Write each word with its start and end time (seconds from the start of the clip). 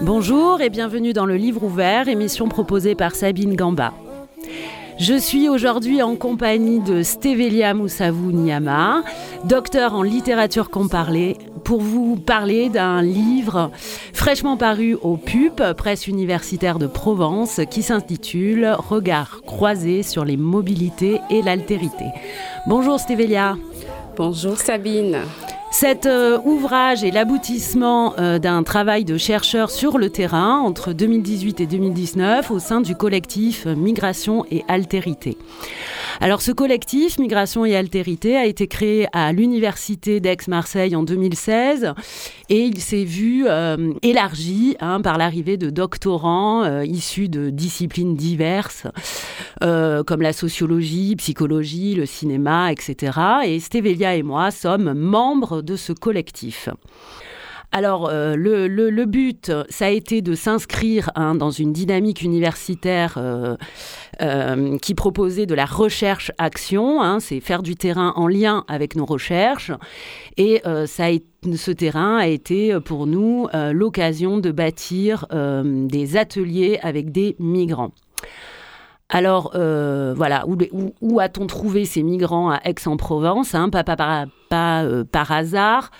Bonjour 0.00 0.60
et 0.60 0.70
bienvenue 0.70 1.12
dans 1.12 1.26
le 1.26 1.36
Livre 1.36 1.64
ouvert, 1.64 2.08
émission 2.08 2.48
proposée 2.48 2.94
par 2.94 3.14
Sabine 3.14 3.54
Gamba. 3.54 3.92
Je 4.98 5.14
suis 5.14 5.48
aujourd'hui 5.48 6.00
en 6.00 6.16
compagnie 6.16 6.80
de 6.80 7.02
Stevelia 7.02 7.74
Moussavou 7.74 8.32
Niama, 8.32 9.02
docteur 9.44 9.94
en 9.94 10.02
littérature 10.02 10.70
comparée, 10.70 11.36
pour 11.66 11.80
vous 11.80 12.14
parler 12.14 12.68
d'un 12.68 13.02
livre 13.02 13.72
fraîchement 14.12 14.56
paru 14.56 14.94
au 15.02 15.16
PUP, 15.16 15.60
presse 15.76 16.06
universitaire 16.06 16.78
de 16.78 16.86
Provence, 16.86 17.60
qui 17.68 17.82
s'intitule 17.82 18.76
Regard 18.78 19.40
croisé 19.44 20.04
sur 20.04 20.24
les 20.24 20.36
mobilités 20.36 21.20
et 21.28 21.42
l'altérité. 21.42 22.04
Bonjour 22.68 23.00
Stevelia. 23.00 23.56
Bonjour 24.16 24.56
Sabine. 24.58 25.18
Cet 25.70 26.06
euh, 26.06 26.38
ouvrage 26.44 27.04
est 27.04 27.10
l'aboutissement 27.10 28.14
euh, 28.18 28.38
d'un 28.38 28.62
travail 28.62 29.04
de 29.04 29.18
chercheurs 29.18 29.70
sur 29.70 29.98
le 29.98 30.10
terrain 30.10 30.58
entre 30.60 30.92
2018 30.92 31.60
et 31.60 31.66
2019 31.66 32.50
au 32.50 32.58
sein 32.58 32.80
du 32.80 32.94
collectif 32.94 33.66
Migration 33.66 34.46
et 34.50 34.64
Altérité. 34.68 35.36
Alors 36.20 36.40
ce 36.40 36.52
collectif 36.52 37.18
Migration 37.18 37.66
et 37.66 37.76
Altérité 37.76 38.36
a 38.36 38.46
été 38.46 38.68
créé 38.68 39.06
à 39.12 39.32
l'université 39.32 40.20
d'Aix-Marseille 40.20 40.96
en 40.96 41.02
2016 41.02 41.92
et 42.48 42.60
il 42.60 42.80
s'est 42.80 43.04
vu 43.04 43.44
euh, 43.46 43.92
élargi 44.02 44.76
hein, 44.80 45.02
par 45.02 45.18
l'arrivée 45.18 45.58
de 45.58 45.68
doctorants 45.68 46.80
issus 46.82 47.28
de 47.28 47.50
disciplines 47.50 48.16
diverses 48.16 48.86
comme 49.60 50.22
la 50.22 50.32
sociologie, 50.32 51.16
psychologie, 51.16 51.94
le 51.94 52.06
cinéma, 52.06 52.70
etc. 52.72 53.18
Et 53.46 53.58
Stévelia 53.60 54.14
et 54.14 54.22
moi 54.22 54.50
sommes 54.50 54.94
membres 54.94 55.55
de 55.62 55.76
ce 55.76 55.92
collectif. 55.92 56.68
Alors, 57.72 58.08
euh, 58.08 58.36
le, 58.36 59.04
but, 59.04 59.52
ça 59.68 59.86
a 59.86 59.90
été 59.90 60.22
de 60.22 60.34
s'inscrire 60.34 61.10
hein, 61.14 61.34
dans 61.34 61.50
une 61.50 61.72
dynamique 61.72 62.22
universitaire 62.22 63.14
euh, 63.18 63.56
euh, 64.22 64.78
qui 64.78 64.94
proposait 64.94 65.46
de 65.46 65.54
la 65.54 65.66
recherche-action. 65.66 67.02
Hein, 67.02 67.20
c'est 67.20 67.40
faire 67.40 67.62
du 67.62 67.74
terrain 67.74 68.12
en 68.16 68.28
lien 68.28 68.64
avec 68.68 68.96
nos 68.96 69.04
recherches. 69.04 69.72
Et 70.36 70.62
ce 70.64 71.70
terrain 71.70 72.16
a 72.16 72.26
été 72.26 72.78
pour 72.80 73.06
nous 73.06 73.48
l'occasion 73.72 74.38
de 74.38 74.50
bâtir 74.50 75.26
des 75.30 76.16
ateliers 76.16 76.78
avec 76.82 77.12
des 77.12 77.36
migrants. 77.38 77.92
Alors, 79.08 79.52
voilà, 79.54 80.44
où, 81.00 81.20
a-t-on 81.20 81.46
trouvé 81.46 81.84
ces 81.84 82.02
migrants 82.02 82.50
à 82.50 82.60
Aix-en-Provence 82.64 83.54
hein, 83.54 83.70
Pas, 83.70 83.84
par 84.48 85.32
hasard. 85.32 85.90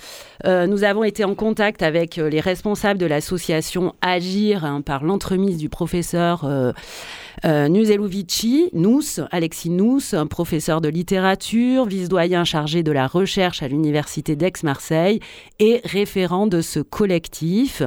Euh, 0.45 0.67
nous 0.67 0.85
avons 0.85 1.05
été 1.05 1.25
en 1.25 1.35
contact 1.35 1.83
avec 1.83 2.19
euh, 2.19 2.29
les 2.29 2.41
responsables 2.41 2.99
de 2.99 3.07
l'association 3.07 3.95
Agir 4.01 4.65
hein, 4.65 4.83
par 4.83 5.05
l'entremise 5.05 5.59
du 5.59 5.69
professeur 5.69 6.45
euh, 7.45 7.69
euh 7.69 7.69
Nous, 8.73 9.03
Alexis 9.31 9.71
Nous, 9.71 10.01
professeur 10.31 10.81
de 10.81 10.89
littérature, 10.89 11.87
vice-doyen 11.87 12.45
chargé 12.45 12.83
de 12.83 12.93
la 12.93 13.07
recherche 13.07 13.63
à 13.63 13.69
l'université 13.69 14.37
d'Aix-Marseille 14.37 15.21
et 15.59 15.81
référent 15.85 16.47
de 16.47 16.61
ce 16.61 16.81
collectif. 16.81 17.83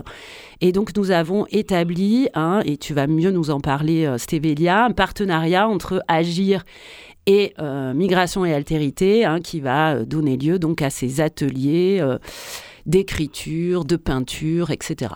Et 0.62 0.72
donc 0.72 0.96
nous 0.98 1.12
avons 1.12 1.46
établi, 1.52 2.28
et 2.66 2.78
tu 2.78 2.94
vas 2.94 3.08
mieux 3.08 3.32
nous 3.32 3.50
en 3.50 3.62
parler 3.62 4.14
Stévélia, 4.18 4.86
un 4.86 4.92
partenariat 4.92 5.68
entre 5.68 6.04
Agir 6.08 6.64
et 7.30 7.54
euh, 7.60 7.94
Migration 7.94 8.44
et 8.44 8.54
Altérité, 8.54 9.24
hein, 9.24 9.40
qui 9.40 9.60
va 9.60 9.94
euh, 9.94 10.06
donner 10.06 10.36
lieu 10.36 10.58
donc 10.58 10.82
à 10.82 10.90
ces 10.90 11.22
ateliers 11.22 12.00
euh, 12.02 12.18
d'écriture, 12.88 13.86
de 13.86 13.96
peinture, 13.98 14.72
etc. 14.72 15.12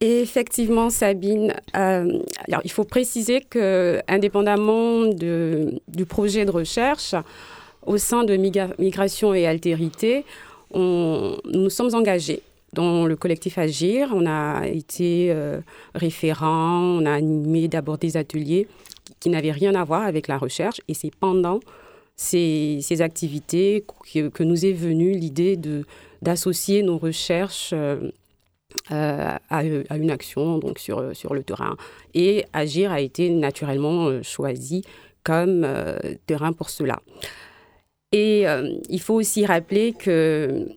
effectivement, 0.00 0.90
Sabine, 0.90 1.54
alors 1.72 2.60
il 2.64 2.70
faut 2.70 2.84
préciser 2.84 3.40
que, 3.40 4.00
indépendamment 4.08 5.06
du 5.06 6.06
projet 6.06 6.44
de 6.44 6.50
recherche, 6.50 7.14
au 7.84 7.98
sein 7.98 8.24
de 8.24 8.36
Migration 8.36 9.34
et 9.34 9.46
Altérité, 9.46 10.24
on, 10.72 11.38
nous 11.44 11.70
sommes 11.70 11.94
engagés 11.94 12.42
dans 12.72 13.06
le 13.06 13.16
collectif 13.16 13.58
Agir. 13.58 14.10
On 14.12 14.26
a 14.26 14.66
été 14.66 15.34
référent, 15.94 16.98
on 17.00 17.06
a 17.06 17.12
animé 17.12 17.68
d'abord 17.68 17.96
des 17.96 18.16
ateliers 18.16 18.66
qui 19.20 19.30
n'avaient 19.30 19.52
rien 19.52 19.74
à 19.74 19.84
voir 19.84 20.02
avec 20.02 20.28
la 20.28 20.38
recherche. 20.38 20.80
Et 20.88 20.94
c'est 20.94 21.14
pendant 21.14 21.60
ces, 22.16 23.02
activités 23.02 23.84
que, 24.32 24.42
nous 24.42 24.64
est 24.64 24.72
venue 24.72 25.12
l'idée 25.12 25.58
d'associer 26.22 26.82
nos 26.82 26.98
recherches 26.98 27.70
euh, 27.72 27.76
euh, 27.96 28.10
à, 28.90 29.40
à, 29.50 29.64
une 29.64 30.10
action 30.10 30.58
donc 30.58 30.78
sur, 30.78 31.14
sur 31.14 31.34
le 31.34 31.42
terrain. 31.42 31.76
Et 32.14 32.44
Agir 32.52 32.92
a 32.92 33.00
été 33.00 33.30
naturellement 33.30 34.06
euh, 34.06 34.22
choisi 34.22 34.84
comme 35.24 35.66
terrain 36.26 36.52
pour 36.52 36.70
cela. 36.70 37.00
Et 38.12 38.44
il 38.88 39.00
faut 39.00 39.14
aussi 39.14 39.44
rappeler 39.44 39.92
que 39.92 40.76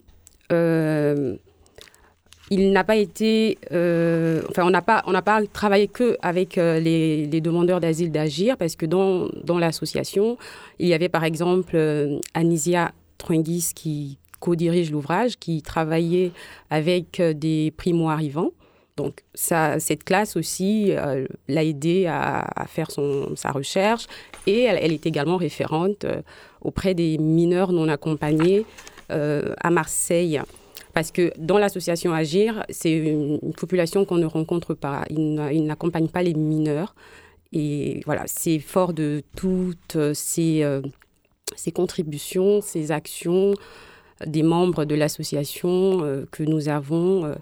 il 2.50 2.72
n'a 2.72 2.82
pas 2.82 2.96
été, 2.96 3.58
euh, 3.70 4.42
enfin, 4.50 4.64
on 4.64 4.70
n'a 4.70 4.82
pas, 4.82 5.04
on 5.06 5.12
n'a 5.12 5.22
pas 5.22 5.40
travaillé 5.46 5.86
que 5.86 6.18
avec 6.20 6.58
euh, 6.58 6.80
les, 6.80 7.40
demandeurs 7.40 7.80
d'asile 7.80 8.10
d'agir, 8.10 8.56
parce 8.56 8.74
que 8.74 8.86
dans, 8.86 9.28
dans 9.44 9.58
l'association, 9.58 10.36
il 10.80 10.88
y 10.88 10.94
avait 10.94 11.08
par 11.08 11.24
exemple 11.24 11.76
euh, 11.76 12.18
Anisia 12.34 12.90
Truingis 13.18 13.70
qui 13.74 14.18
co-dirige 14.40 14.90
l'ouvrage, 14.90 15.38
qui 15.38 15.62
travaillait 15.62 16.32
avec 16.70 17.20
des 17.20 17.72
primo-arrivants. 17.76 18.50
Donc, 18.96 19.22
ça, 19.34 19.78
cette 19.80 20.04
classe 20.04 20.36
aussi 20.36 20.92
l'a 21.48 21.64
aidé 21.64 22.06
à, 22.06 22.66
faire 22.66 22.90
son, 22.90 23.34
sa 23.36 23.50
recherche 23.50 24.06
et 24.46 24.62
elle, 24.62 24.92
est 24.92 25.06
également 25.06 25.36
référente 25.36 26.04
auprès 26.60 26.92
des 26.92 27.16
mineurs 27.16 27.72
non 27.72 27.88
accompagnés 27.88 28.66
à 29.08 29.70
Marseille. 29.70 30.40
Parce 30.92 31.12
que 31.12 31.32
dans 31.38 31.58
l'association 31.58 32.12
Agir, 32.12 32.64
c'est 32.68 32.92
une, 32.92 33.38
population 33.56 34.04
qu'on 34.04 34.16
ne 34.16 34.26
rencontre 34.26 34.74
pas. 34.74 35.04
Ils 35.10 35.64
n'accompagnent 35.64 36.08
pas 36.08 36.22
les 36.22 36.34
mineurs. 36.34 36.94
Et 37.52 38.00
voilà, 38.06 38.24
c'est 38.26 38.58
fort 38.58 38.92
de 38.92 39.22
toutes 39.36 39.96
ces, 40.14 40.62
euh, 40.62 40.80
ces, 41.56 41.72
contributions, 41.72 42.60
ces 42.60 42.92
actions 42.92 43.54
des 44.26 44.42
membres 44.42 44.84
de 44.84 44.94
l'association 44.94 46.04
euh, 46.04 46.26
que 46.30 46.42
nous 46.42 46.68
avons 46.68 47.24
euh, 47.24 47.34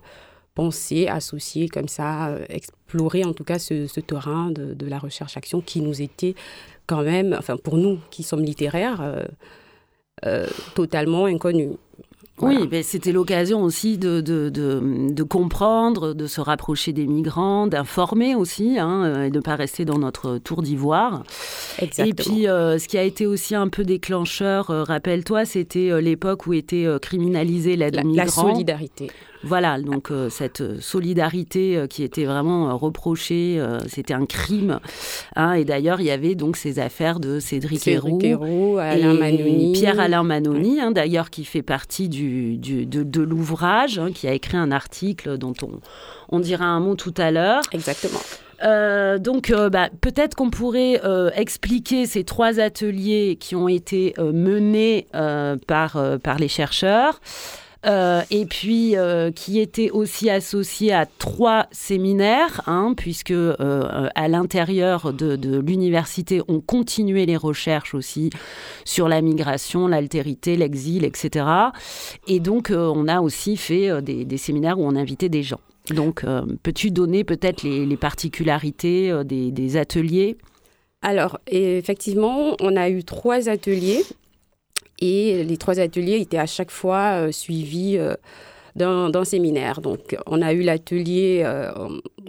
pensé, 0.54 1.06
associé 1.06 1.68
comme 1.68 1.88
ça, 1.88 2.36
explorer 2.48 3.24
en 3.24 3.32
tout 3.32 3.44
cas 3.44 3.58
ce, 3.58 3.86
ce 3.86 4.00
terrain 4.00 4.50
de, 4.50 4.74
de 4.74 4.86
la 4.86 4.98
recherche-action 4.98 5.60
qui 5.60 5.80
nous 5.80 6.02
était 6.02 6.34
quand 6.86 7.02
même, 7.02 7.36
enfin 7.38 7.56
pour 7.56 7.76
nous 7.76 8.00
qui 8.10 8.24
sommes 8.24 8.42
littéraires, 8.42 9.24
totalement 10.74 11.26
inconnu. 11.26 11.76
Oui, 12.40 12.68
mais 12.70 12.82
c'était 12.82 13.12
l'occasion 13.12 13.62
aussi 13.62 13.98
de, 13.98 14.20
de, 14.20 14.48
de, 14.50 15.22
comprendre, 15.22 16.14
de 16.14 16.26
se 16.26 16.40
rapprocher 16.40 16.92
des 16.92 17.06
migrants, 17.06 17.66
d'informer 17.66 18.34
aussi, 18.34 18.78
hein, 18.78 19.04
euh, 19.04 19.24
et 19.24 19.30
de 19.30 19.36
ne 19.36 19.42
pas 19.42 19.56
rester 19.56 19.84
dans 19.84 19.98
notre 19.98 20.38
tour 20.38 20.62
d'ivoire. 20.62 21.24
Et 21.80 22.12
puis, 22.14 22.48
euh, 22.48 22.78
ce 22.78 22.88
qui 22.88 22.98
a 22.98 23.02
été 23.02 23.26
aussi 23.26 23.54
un 23.54 23.68
peu 23.68 23.84
déclencheur, 23.84 24.70
euh, 24.70 24.82
rappelle-toi, 24.82 25.44
c'était 25.44 26.00
l'époque 26.00 26.46
où 26.46 26.52
était 26.52 26.86
criminalisée 27.00 27.76
l'aide 27.76 27.96
la, 27.96 28.04
migrants. 28.04 28.46
La 28.46 28.52
solidarité. 28.52 29.10
Voilà, 29.44 29.80
donc 29.80 30.10
euh, 30.10 30.30
cette 30.30 30.60
euh, 30.60 30.80
solidarité 30.80 31.76
euh, 31.76 31.86
qui 31.86 32.02
était 32.02 32.24
vraiment 32.24 32.76
reprochée, 32.76 33.60
c'était 33.86 34.14
un 34.14 34.26
crime. 34.26 34.80
Hein, 35.36 35.52
et 35.52 35.64
d'ailleurs, 35.64 36.00
il 36.00 36.06
y 36.06 36.10
avait 36.10 36.34
donc 36.34 36.56
ces 36.56 36.78
affaires 36.78 37.20
de 37.20 37.40
Cédric, 37.40 37.80
Cédric 37.80 38.24
Héroux, 38.24 38.78
Alain 38.78 39.14
Manoni. 39.14 39.72
Pierre-Alain 39.72 40.22
Manoni, 40.22 40.80
hein, 40.80 40.90
d'ailleurs, 40.90 41.30
qui 41.30 41.44
fait 41.44 41.62
partie 41.62 42.08
du, 42.08 42.56
de, 42.56 43.20
l'ouvrage, 43.20 43.98
hein, 43.98 44.10
qui 44.12 44.26
a 44.28 44.32
écrit 44.32 44.56
un 44.56 44.72
article 44.72 45.38
dont 45.38 45.54
on, 45.62 45.80
on 46.30 46.40
dira 46.40 46.66
un 46.66 46.80
mot 46.80 46.94
tout 46.94 47.14
à 47.16 47.30
l'heure. 47.30 47.62
Exactement. 47.72 48.20
donc, 49.18 49.52
bah, 49.52 49.88
peut-être 50.00 50.34
qu'on 50.34 50.50
pourrait 50.50 51.00
expliquer 51.34 52.06
ces 52.06 52.24
trois 52.24 52.60
ateliers 52.60 53.36
qui 53.38 53.54
ont 53.56 53.68
été 53.68 54.14
menés 54.18 55.06
par, 55.66 56.00
par 56.22 56.38
les 56.38 56.48
chercheurs. 56.48 57.20
Euh, 57.86 58.22
et 58.32 58.44
puis 58.44 58.96
euh, 58.96 59.30
qui 59.30 59.60
était 59.60 59.90
aussi 59.90 60.30
associé 60.30 60.92
à 60.92 61.06
trois 61.06 61.68
séminaires, 61.70 62.62
hein, 62.66 62.92
puisque 62.96 63.30
euh, 63.30 64.08
à 64.14 64.28
l'intérieur 64.28 65.12
de, 65.12 65.58
l'université, 65.60 66.42
on 66.48 66.60
continuait 66.60 67.26
les 67.26 67.36
recherches 67.36 67.94
aussi 67.94 68.30
sur 68.84 69.08
la 69.08 69.20
migration, 69.22 69.86
l'altérité, 69.86 70.56
l'exil, 70.56 71.04
etc. 71.04 71.46
Et 72.26 72.40
donc, 72.40 72.72
on 72.74 73.06
a 73.06 73.20
aussi 73.20 73.56
fait 73.56 74.02
des, 74.02 74.36
séminaires 74.36 74.78
où 74.78 74.84
on 74.84 74.96
invitait 74.96 75.28
des 75.28 75.42
gens. 75.42 75.60
Donc, 75.90 76.24
peux-tu 76.62 76.90
donner 76.90 77.24
peut-être 77.24 77.62
les, 77.62 77.96
particularités 77.96 79.12
des 79.24 79.76
ateliers? 79.76 80.36
Alors, 81.02 81.38
effectivement, 81.46 82.56
on 82.60 82.76
a 82.76 82.90
eu 82.90 83.04
trois 83.04 83.48
ateliers 83.48 84.04
et 85.00 85.44
les 85.44 85.56
trois 85.56 85.78
ateliers 85.80 86.20
étaient 86.20 86.38
à 86.38 86.46
chaque 86.46 86.70
fois 86.70 87.26
euh, 87.26 87.32
suivis 87.32 87.96
euh, 87.98 88.14
d'un 88.74 89.24
séminaire. 89.24 89.80
Donc, 89.80 90.16
on 90.26 90.42
a 90.42 90.52
eu 90.52 90.62
l'atelier 90.62 91.42
euh, 91.44 91.72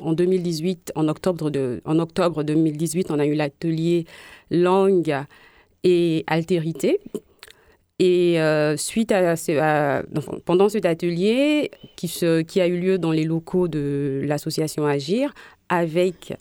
en 0.01 0.13
2018, 0.13 0.94
en 0.95 1.07
octobre, 1.07 1.50
de, 1.50 1.81
en 1.86 2.00
octobre 2.00 2.44
2018, 2.44 3.12
on 3.12 3.19
a 3.19 3.25
eu 3.25 3.36
l'atelier 3.36 4.06
langue 4.50 5.16
et 5.83 6.24
altérité. 6.27 7.00
Et 8.01 8.38
suite 8.77 9.12
à, 9.12 10.04
pendant 10.45 10.69
cet 10.69 10.86
atelier 10.86 11.69
qui, 11.98 12.10
a 12.24 12.68
eu 12.68 12.80
lieu 12.80 12.98
dans 12.98 13.12
les 13.12 13.25
locaux 13.25 13.68
de 13.68 14.21
l'association 14.24 14.86
Agir 14.86 15.33
avec 15.68 16.33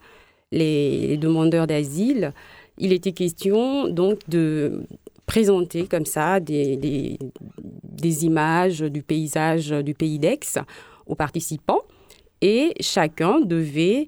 les 0.53 1.17
demandeurs 1.17 1.67
d'asile, 1.67 2.33
il 2.79 2.93
était 2.93 3.11
question 3.11 3.89
donc 3.89 4.21
de 4.29 4.85
présenter 5.29 5.87
comme 5.87 6.07
ça 6.07 6.41
des, 6.41 6.77
des, 6.77 8.25
images 8.25 8.81
du 8.81 9.03
paysage 9.03 9.69
du 9.71 9.95
pays 9.95 10.19
d'Aix 10.19 10.59
aux 11.07 11.15
participants 11.15 11.83
et 12.41 12.73
chacun 12.81 13.41
devait 13.41 14.07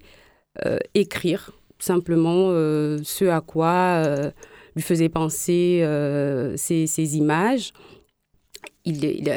euh, 0.67 0.79
écrire 0.95 1.53
simplement 1.79 2.49
euh, 2.51 2.99
ce 3.05 3.27
à 3.27 3.41
quoi 3.41 4.03
euh, 4.05 4.31
lui 4.75 4.83
faisait 4.83 5.09
penser 5.11 5.85
ces, 6.57 7.17
images. 7.17 7.73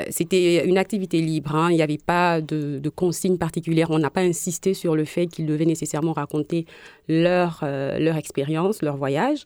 C'était 0.10 0.66
une 0.66 0.78
activité 0.78 1.20
libre, 1.20 1.56
hein. 1.56 1.70
il 1.70 1.76
n'y 1.76 1.82
avait 1.82 1.98
pas 1.98 2.40
de, 2.40 2.80
de 2.80 2.90
consigne 2.90 3.38
particulière, 3.38 3.92
on 3.92 4.00
n'a 4.00 4.10
pas 4.10 4.22
insisté 4.22 4.74
sur 4.74 4.96
le 4.96 5.04
fait 5.04 5.28
qu'ils 5.28 5.48
devaient 5.48 5.66
nécessairement 5.66 6.14
raconter 6.14 6.66
leur, 7.10 7.60
leur 7.62 8.16
expérience, 8.16 8.82
leur 8.82 8.96
voyage. 8.96 9.44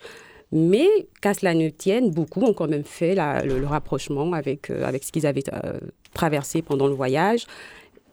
Mais 0.51 0.88
qu'à 1.21 1.33
cela 1.33 1.53
ne 1.53 1.69
tienne, 1.69 2.11
beaucoup 2.11 2.41
ont 2.41 2.53
quand 2.53 2.67
même 2.67 2.85
fait 2.85 3.15
le, 3.15 3.65
rapprochement 3.65 4.31
avec, 4.33 4.69
euh, 4.69 4.85
avec 4.85 5.03
ce 5.03 5.11
qu'ils 5.11 5.25
avaient 5.25 5.44
euh, 5.51 5.79
traversé 6.13 6.61
pendant 6.61 6.88
le 6.88 6.94
voyage. 6.94 7.45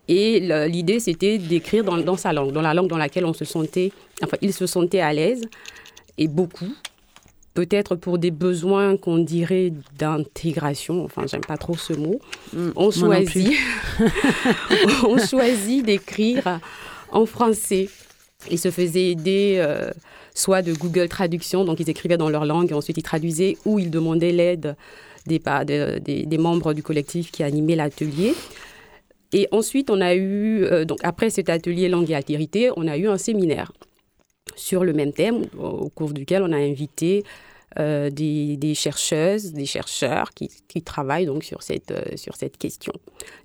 Et 0.07 0.39
l'idée, 0.67 0.99
c'était 0.99 1.39
d'écrire 1.39 1.83
dans, 1.83 1.97
dans, 1.97 2.17
sa 2.17 2.31
langue, 2.31 2.51
dans 2.51 2.61
la 2.61 2.75
langue 2.75 2.87
dans 2.87 2.97
laquelle 2.97 3.25
on 3.25 3.33
se 3.33 3.43
sentait, 3.43 3.91
enfin, 4.21 4.37
ils 4.41 4.53
se 4.53 4.67
sentaient 4.67 4.99
à 4.99 5.11
l'aise, 5.11 5.41
et 6.19 6.27
beaucoup, 6.27 6.71
peut-être 7.55 7.95
pour 7.95 8.19
des 8.19 8.31
besoins 8.31 8.97
qu'on 8.97 9.17
dirait 9.17 9.73
d'intégration, 9.97 11.03
enfin, 11.03 11.23
j'aime 11.25 11.41
pas 11.41 11.57
trop 11.57 11.75
ce 11.75 11.93
mot, 11.93 12.19
mm, 12.53 12.69
on, 12.75 12.91
choisit, 12.91 13.53
on 15.07 15.17
choisit 15.17 15.83
d'écrire 15.83 16.59
en 17.11 17.25
français. 17.25 17.89
Ils 18.51 18.59
se 18.59 18.69
faisaient 18.69 19.11
aider. 19.11 19.55
Euh, 19.57 19.89
soit 20.35 20.61
de 20.61 20.73
Google 20.73 21.09
Traduction, 21.09 21.65
donc 21.65 21.79
ils 21.79 21.89
écrivaient 21.89 22.17
dans 22.17 22.29
leur 22.29 22.45
langue 22.45 22.69
et 22.71 22.73
ensuite 22.75 22.97
ils 22.97 23.03
traduisaient, 23.03 23.57
ou 23.65 23.79
ils 23.79 23.89
demandaient 23.89 24.31
l'aide 24.31 24.75
des, 25.25 26.37
membres 26.37 26.73
du 26.73 26.83
collectif 26.83 27.31
qui 27.31 27.41
animaient 27.41 27.75
l'atelier. 27.75 28.35
Et 29.33 29.47
ensuite, 29.51 29.89
on 29.89 30.01
a 30.01 30.13
eu, 30.13 30.63
euh, 30.63 30.85
donc 30.85 30.99
après 31.03 31.29
cet 31.29 31.49
atelier 31.49 31.89
langue 31.89 32.11
et 32.11 32.15
altérité, 32.15 32.69
on 32.77 32.87
a 32.87 32.97
eu 32.97 33.07
un 33.07 33.17
séminaire 33.17 33.71
sur 34.55 34.83
le 34.83 34.93
même 34.93 35.11
thème, 35.11 35.45
au 35.57 35.89
cours 35.89 36.13
duquel 36.13 36.43
on 36.43 36.51
a 36.51 36.57
invité 36.57 37.23
euh, 37.77 38.09
des, 38.09 38.55
des, 38.55 38.73
chercheuses, 38.73 39.51
des 39.51 39.65
chercheurs 39.65 40.29
qui, 40.33 40.49
qui, 40.69 40.81
travaillent 40.81 41.25
donc 41.25 41.43
sur 41.43 41.61
cette, 41.61 41.91
euh, 41.91 42.15
sur 42.15 42.37
cette 42.37 42.57
question. 42.57 42.93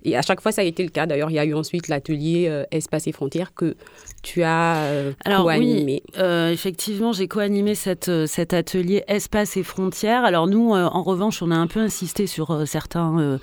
Et 0.05 0.15
à 0.15 0.21
chaque 0.21 0.39
fois, 0.39 0.53
ça 0.53 0.61
a 0.61 0.63
été 0.63 0.83
le 0.83 0.89
cas. 0.89 1.05
D'ailleurs, 1.05 1.29
il 1.31 1.33
y 1.33 1.39
a 1.39 1.43
eu 1.43 1.53
ensuite 1.53 1.89
l'atelier 1.89 2.47
euh, 2.47 2.63
Espace 2.71 3.07
et 3.07 3.11
frontières 3.11 3.53
que 3.53 3.75
tu 4.23 4.41
as 4.43 4.87
co-animé. 5.25 6.01
Oui, 6.15 6.23
effectivement, 6.49 7.11
j'ai 7.11 7.27
co-animé 7.27 7.75
cette, 7.75 8.25
cet 8.25 8.53
atelier 8.53 9.03
Espace 9.09 9.57
et 9.57 9.63
frontières. 9.63 10.23
Alors 10.23 10.47
nous, 10.47 10.71
en 10.71 11.03
revanche, 11.03 11.41
on 11.41 11.51
a 11.51 11.55
un 11.55 11.67
peu 11.67 11.81
insisté 11.81 12.25
sur 12.25 12.65
certains, 12.65 13.39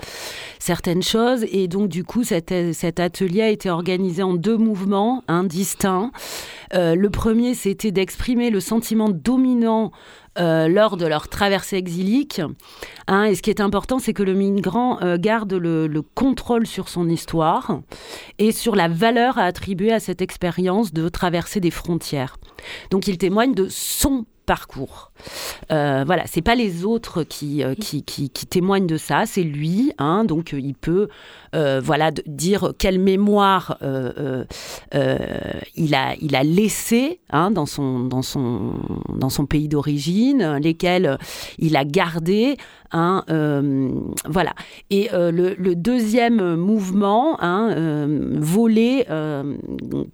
certaines 0.59 1.03
choses. 1.03 1.45
Et 1.51 1.69
donc, 1.69 1.89
du 1.89 2.05
coup, 2.05 2.25
cet, 2.25 2.55
cet 2.73 3.01
atelier 3.01 3.43
a 3.43 3.51
été 3.51 3.69
organisé 3.69 4.23
en 4.23 4.35
deux 4.35 4.57
mouvements 4.57 5.25
hein, 5.29 5.45
distincts. 5.45 6.13
le 6.73 7.09
premier, 7.09 7.55
c'était 7.55 7.91
d'exprimer 7.91 8.51
le 8.51 8.61
sentiment 8.61 9.09
dominant 9.09 9.91
euh, 10.39 10.69
lors 10.69 10.97
de 10.97 11.07
leur 11.07 11.29
traversée 11.29 11.77
exilique. 11.77 12.41
Hein, 13.07 13.25
et 13.25 13.35
ce 13.35 13.43
qui 13.43 13.51
est 13.51 13.61
important, 13.61 13.99
c'est 13.99 14.13
que 14.13 14.23
le 14.23 14.35
migrant 14.35 15.01
euh, 15.03 15.17
garde 15.19 15.53
le, 15.53 15.87
le, 15.87 16.03
contrôle 16.03 16.67
sur 16.67 16.89
son 16.89 17.09
histoire 17.09 17.81
et 18.39 18.53
sur 18.53 18.77
la 18.77 18.89
valeur 18.89 19.39
à 19.39 19.45
attribuer 19.45 19.93
à 19.93 20.01
cette 20.01 20.23
expérience 20.23 20.93
de 20.93 21.09
traverser 21.09 21.61
des 21.61 21.71
frontières. 21.71 22.37
Donc 22.91 23.09
il 23.09 23.19
témoigne 23.19 23.55
de 23.55 23.69
son 23.69 24.27
parcours. 24.49 25.13
Euh, 25.71 26.05
voilà, 26.07 26.27
c'est 26.27 26.41
pas 26.41 26.55
les 26.55 26.87
autres 26.87 27.23
qui, 27.23 27.63
euh, 27.63 27.75
qui, 27.75 28.03
qui, 28.03 28.31
témoignent 28.31 28.87
de 28.87 28.97
ça, 28.97 29.27
c'est 29.27 29.43
lui. 29.43 29.93
Hein, 29.99 30.25
donc 30.25 30.53
il 30.53 30.75
peut 30.75 31.09
euh, 31.55 31.81
voilà 31.83 32.11
dire 32.27 32.73
quelle 32.79 32.99
mémoire 32.99 33.79
il 34.93 35.95
a 35.95 36.15
il 36.21 36.37
a 36.37 36.43
laissé 36.43 37.21
hein, 37.31 37.51
dans 37.51 37.67
son 37.67 38.01
dans 38.01 38.23
son 38.23 38.75
dans 39.15 39.31
son 39.31 39.47
pays 39.47 39.69
d'origine, 39.69 40.59
lesquels 40.63 41.19
il 41.59 41.77
a 41.77 41.85
gardé. 41.85 42.57
Hein, 42.91 43.23
voilà. 44.27 44.55
Et 44.89 45.11
le, 45.13 45.75
deuxième 45.75 46.57
mouvement, 46.57 47.37
hein, 47.43 48.09
volé, 48.39 49.05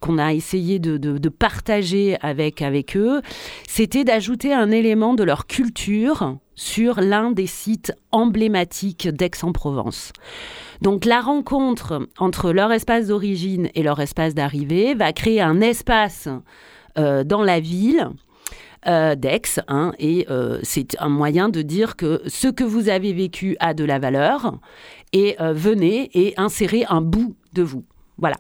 qu'on 0.01 0.19
a 0.19 0.33
essayé 0.33 0.81
de, 0.81 0.97
de, 0.97 1.19
de 1.19 1.29
partager 1.29 2.17
avec 2.21 2.63
avec 2.63 2.97
eux, 2.97 3.23
c'était 3.69 4.05
d'ajouter 4.05 4.53
un 4.53 4.71
élément 4.71 5.15
de 5.15 5.23
leur 5.25 5.47
culture 5.47 6.37
sur 6.55 7.01
l'un 7.01 7.31
des 7.31 7.47
sites 7.47 7.93
emblématiques 8.13 9.09
d'Aix-en-Provence. 9.09 10.13
Donc 10.83 11.05
la 11.05 11.21
rencontre 11.21 12.09
entre 12.19 12.53
leur 12.53 12.73
espace 12.73 13.09
d'origine 13.09 13.69
et 13.75 13.83
leur 13.83 14.01
espace 14.01 14.35
d'arrivée 14.35 14.95
va 14.95 15.13
créer 15.13 15.41
un 15.41 15.61
espace 15.61 16.29
euh, 16.99 17.25
dans 17.25 17.43
la 17.43 17.59
ville 17.59 18.11
euh, 18.87 19.15
d'Aix, 19.15 19.61
hein, 19.67 19.93
et 19.99 20.27
euh, 20.31 20.61
c'est 20.63 20.95
un 21.01 21.09
moyen 21.09 21.49
de 21.49 21.63
dire 21.63 21.97
que 21.97 22.23
ce 22.27 22.49
que 22.49 22.63
vous 22.63 22.89
avez 22.89 23.13
vécu 23.13 23.57
a 23.59 23.75
de 23.75 23.85
la 23.85 23.99
valeur, 23.99 24.59
et 25.13 25.37
venez 25.39 26.11
et 26.15 26.35
insérez 26.37 26.85
un 26.89 27.01
bout 27.01 27.37
de 27.53 27.63
vous. 27.63 27.85
Voilà. 28.19 28.37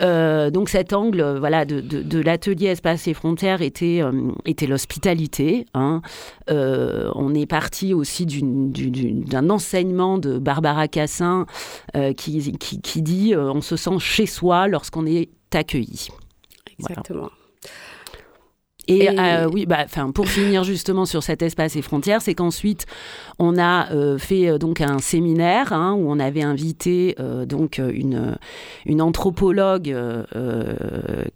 Euh, 0.00 0.50
donc 0.50 0.68
cet 0.68 0.92
angle 0.92 1.20
euh, 1.20 1.38
voilà, 1.38 1.64
de, 1.64 2.20
l'atelier 2.20 2.66
Espace 2.66 3.06
et 3.06 3.14
Frontières 3.14 3.62
était, 3.62 4.02
euh, 4.02 4.32
était 4.44 4.66
l'hospitalité. 4.66 5.66
Hein. 5.74 6.02
on 6.48 7.34
est 7.34 7.46
parti 7.46 7.94
aussi 7.94 8.26
d'un 8.26 9.50
enseignement 9.50 10.18
de 10.18 10.38
Barbara 10.38 10.88
Cassin 10.88 11.46
qui, 12.16 12.52
qui, 12.58 13.02
dit 13.02 13.34
on 13.36 13.60
se 13.60 13.76
sent 13.76 13.98
chez 13.98 14.26
soi 14.26 14.68
lorsqu'on 14.68 15.06
est 15.06 15.30
accueilli. 15.52 16.08
Exactement. 16.78 17.30
Et, 18.88 19.08
euh, 19.08 19.48
oui, 19.50 19.66
bah, 19.66 19.86
pour 20.14 20.28
finir 20.28 20.64
justement 20.64 21.06
sur 21.06 21.22
cet 21.22 21.42
espace 21.42 21.76
et 21.76 21.82
frontières, 21.82 22.22
c'est 22.22 22.34
qu'ensuite 22.34 22.86
on 23.38 23.58
a 23.58 23.90
euh, 23.92 24.18
fait 24.18 24.48
euh, 24.48 24.58
donc 24.58 24.80
un 24.80 24.98
séminaire 24.98 25.72
hein, 25.72 25.94
où 25.98 26.10
on 26.10 26.18
avait 26.18 26.42
invité 26.42 27.16
donc 27.46 27.78
une 27.78 28.36
une 28.86 29.00
anthropologue 29.00 29.94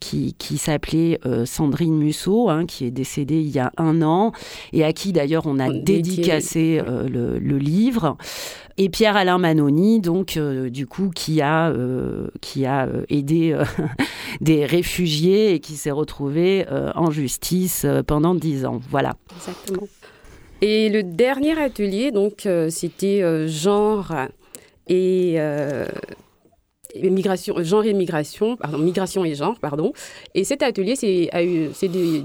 qui, 0.00 0.34
qui 0.34 0.58
s'appelait 0.58 1.20
Sandrine 1.44 1.96
Musso, 1.96 2.48
hein, 2.50 2.66
qui 2.66 2.84
est 2.84 2.90
décédée 2.90 3.40
il 3.40 3.50
y 3.50 3.58
a 3.58 3.72
un 3.76 4.02
an 4.02 4.32
et 4.72 4.84
à 4.84 4.92
qui 4.92 5.12
d'ailleurs 5.12 5.46
on 5.46 5.58
a 5.58 5.72
dédicacé 5.72 6.80
le, 6.86 7.38
le, 7.38 7.58
livre 7.58 8.16
et 8.80 8.88
Pierre-Alain 8.88 9.38
Manoni, 9.38 10.00
donc, 10.00 10.36
euh, 10.36 10.70
du 10.70 10.86
coup, 10.86 11.10
qui 11.12 11.42
a, 11.42 11.70
euh, 11.70 12.28
qui 12.40 12.64
a 12.64 12.86
euh, 12.86 13.04
aidé 13.08 13.58
des 14.40 14.64
réfugiés 14.64 15.52
et 15.54 15.58
qui 15.58 15.74
s'est 15.74 15.90
retrouvé 15.90 16.64
en 16.94 17.10
justice 17.10 17.84
pendant 18.06 18.34
dix 18.34 18.64
ans. 18.64 18.80
Voilà. 18.88 19.14
Exactement. 19.36 19.88
Et 20.60 20.88
le 20.88 21.02
dernier 21.02 21.60
atelier, 21.60 22.12
donc, 22.12 22.48
c'était 22.68 23.48
genre 23.48 24.12
et 24.86 25.38
migration, 26.94 27.62
genre 27.62 27.84
et 27.84 27.94
migration, 27.94 28.56
pardon, 28.56 28.78
migration 28.78 29.24
et 29.24 29.34
genre, 29.34 29.58
pardon. 29.60 29.92
Et 30.34 30.44
cet 30.44 30.62
atelier 30.62 30.94
s'est 30.94 31.30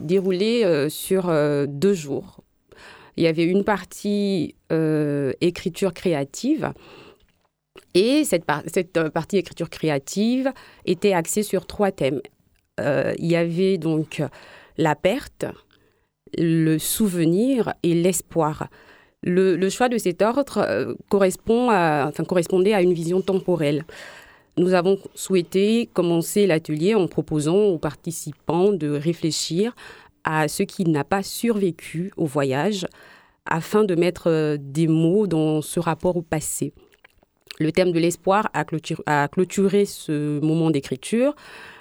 déroulé 0.01 0.87
sur 0.89 1.31
deux 1.67 1.93
jours. 1.93 2.43
Il 3.17 3.23
y 3.23 3.27
avait 3.27 3.45
une 3.45 3.63
partie 3.63 4.55
euh, 4.71 5.33
écriture 5.41 5.93
créative 5.93 6.73
Et 7.93 8.23
cette, 8.23 8.45
cette 8.67 9.09
partie 9.09 9.37
écriture 9.37 9.69
créative 9.69 10.51
était 10.85 11.13
axée 11.13 11.43
sur 11.43 11.65
trois 11.65 11.91
thèmes. 11.91 12.21
il 12.79 13.25
y 13.25 13.35
avait 13.35 13.77
donc 13.77 14.21
la 14.77 14.95
perte, 14.95 15.45
le 16.37 16.77
souvenir 16.77 17.73
et 17.83 17.93
l'espoir. 17.93 18.67
Le, 19.25 19.69
choix 19.69 19.87
de 19.87 19.97
cet 19.97 20.21
ordre 20.21 20.57
euh, 20.57 20.95
correspond 21.09 21.71
enfin, 21.71 22.25
correspondait 22.25 22.73
à 22.73 22.81
une 22.81 22.93
vision 22.93 23.21
temporelle. 23.21 23.85
Nous 24.57 24.73
avons 24.73 24.99
souhaité 25.15 25.89
commencer 25.93 26.45
l'atelier 26.45 26.93
en 26.93 27.07
proposant 27.07 27.55
aux 27.55 27.77
participants 27.77 28.73
de 28.73 28.89
réfléchir 28.89 29.75
à 30.23 30.47
ce 30.47 30.63
qui 30.63 30.85
n'a 30.85 31.03
pas 31.03 31.23
survécu 31.23 32.11
au 32.17 32.25
voyage 32.25 32.85
afin 33.45 33.83
de 33.83 33.95
mettre 33.95 34.29
euh, 34.29 34.57
des 34.59 34.87
mots 34.87 35.27
dans 35.27 35.61
ce 35.61 35.79
rapport 35.79 36.15
au 36.15 36.21
passé. 36.21 36.73
Le 37.59 37.71
thème 37.71 37.91
de 37.91 37.99
l'espoir 37.99 38.49
a, 38.53 38.63
clôturé 38.65 39.85
ce 39.85 40.39
moment 40.39 40.71
d'écriture 40.71 41.35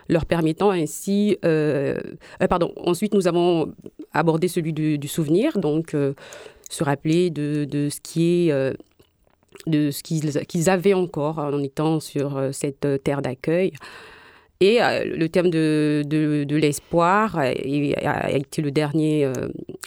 leur 0.09 0.27
permettant 0.27 0.71
ainsi... 0.71 1.39
Euh, 1.45 1.99
euh, 2.43 2.47
pardon, 2.47 2.73
ensuite 2.77 3.15
nous 3.15 3.27
avons 3.27 3.73
abordé 4.13 4.49
celui 4.49 4.75
du, 4.75 5.09
souvenir, 5.09 5.59
donc 5.59 5.97
se 6.69 6.85
rappeler 6.85 7.31
de, 7.31 7.89
ce 7.89 8.01
qui 8.03 8.49
est... 8.49 8.77
de 9.67 9.91
ce 9.91 10.03
qu'ils 10.03 10.69
avaient 10.69 10.93
encore 10.93 11.39
en 11.39 11.63
étant 11.63 12.01
sur 12.01 12.51
cette 12.53 12.87
terre 13.03 13.23
d'accueil. 13.23 13.73
Et 14.65 14.79
le 14.79 15.27
thème 15.27 15.51
de, 15.51 16.47
l'espoir 16.55 17.37
a, 17.37 17.51
été 18.31 18.63
le 18.63 18.71
dernier 18.71 19.29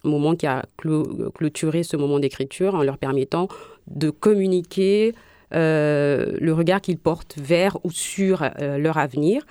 moment 0.04 0.36
qui 0.36 0.48
a 0.48 0.66
clôturé 0.76 1.84
ce 1.84 1.96
moment 1.96 2.20
d'écriture 2.20 2.76
en 2.76 2.84
leur 2.84 2.98
permettant 2.98 3.48
de 3.88 4.10
communiquer 4.10 5.14
le 5.52 6.52
regard 6.52 6.82
qu'ils 6.82 6.98
portent 6.98 7.38
vers 7.38 7.78
ou 7.86 7.92
sur 7.92 8.44
leur 8.60 8.98
avenir. 8.98 9.46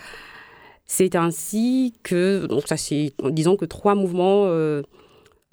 C'est 0.87 1.17
ainsi 1.17 1.95
que, 2.03 2.47
disons 3.31 3.57
que 3.57 3.65
trois 3.65 3.95
mouvements, 3.95 4.45
euh, 4.47 4.83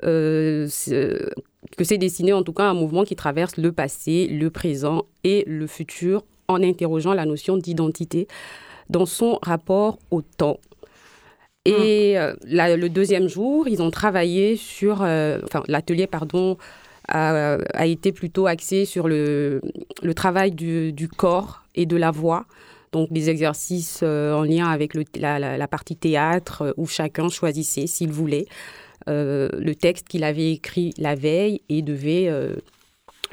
euh, 0.03 0.67
que 1.77 1.83
c'est 1.83 1.97
destiné 1.97 2.33
en 2.33 2.43
tout 2.43 2.53
cas 2.53 2.65
un 2.65 2.73
mouvement 2.73 3.03
qui 3.03 3.15
traverse 3.15 3.57
le 3.57 3.71
passé, 3.71 4.27
le 4.27 4.49
présent 4.49 5.05
et 5.23 5.43
le 5.47 5.67
futur 5.67 6.23
en 6.47 6.61
interrogeant 6.61 7.13
la 7.13 7.25
notion 7.25 7.55
d'identité 7.55 8.27
dans 8.91 9.05
son 9.05 9.39
rapport 9.41 9.97
au 10.11 10.21
temps. 10.21 10.59
Et 11.65 12.15
hum. 12.17 12.35
euh, 12.51 12.77
le 12.77 12.87
deuxième 12.87 13.27
jour, 13.27 13.67
ils 13.67 13.81
ont 13.81 13.91
travaillé 13.91 14.55
sur, 14.55 15.01
enfin 15.01 15.63
l'atelier, 15.67 16.07
pardon, 16.07 16.57
a, 17.07 17.57
été 17.85 18.11
plutôt 18.11 18.47
axé 18.47 18.85
sur 18.85 19.07
le, 19.07 19.61
le 20.01 20.13
travail 20.13 20.51
du, 20.51 20.93
du, 20.93 21.07
corps 21.07 21.63
et 21.75 21.85
de 21.85 21.97
la 21.97 22.11
voix 22.11 22.45
donc 22.91 23.11
des 23.11 23.29
exercices 23.29 24.01
euh, 24.03 24.33
en 24.33 24.43
lien 24.43 24.67
avec 24.67 24.93
la, 25.15 25.67
partie 25.67 25.95
théâtre 25.95 26.63
euh, 26.63 26.73
où 26.77 26.87
chacun 26.87 27.29
choisissait, 27.29 27.87
s'il 27.87 28.11
voulait, 28.11 28.45
euh, 29.09 29.49
le 29.57 29.75
texte 29.75 30.07
qu'il 30.07 30.23
avait 30.23 30.51
écrit 30.51 30.93
la 30.97 31.15
veille 31.15 31.61
et 31.69 31.81
devait 31.81 32.29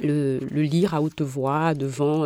le, 0.03 0.39
lire 0.53 0.95
à 0.95 1.03
haute 1.03 1.21
voix 1.21 1.75
devant 1.75 2.25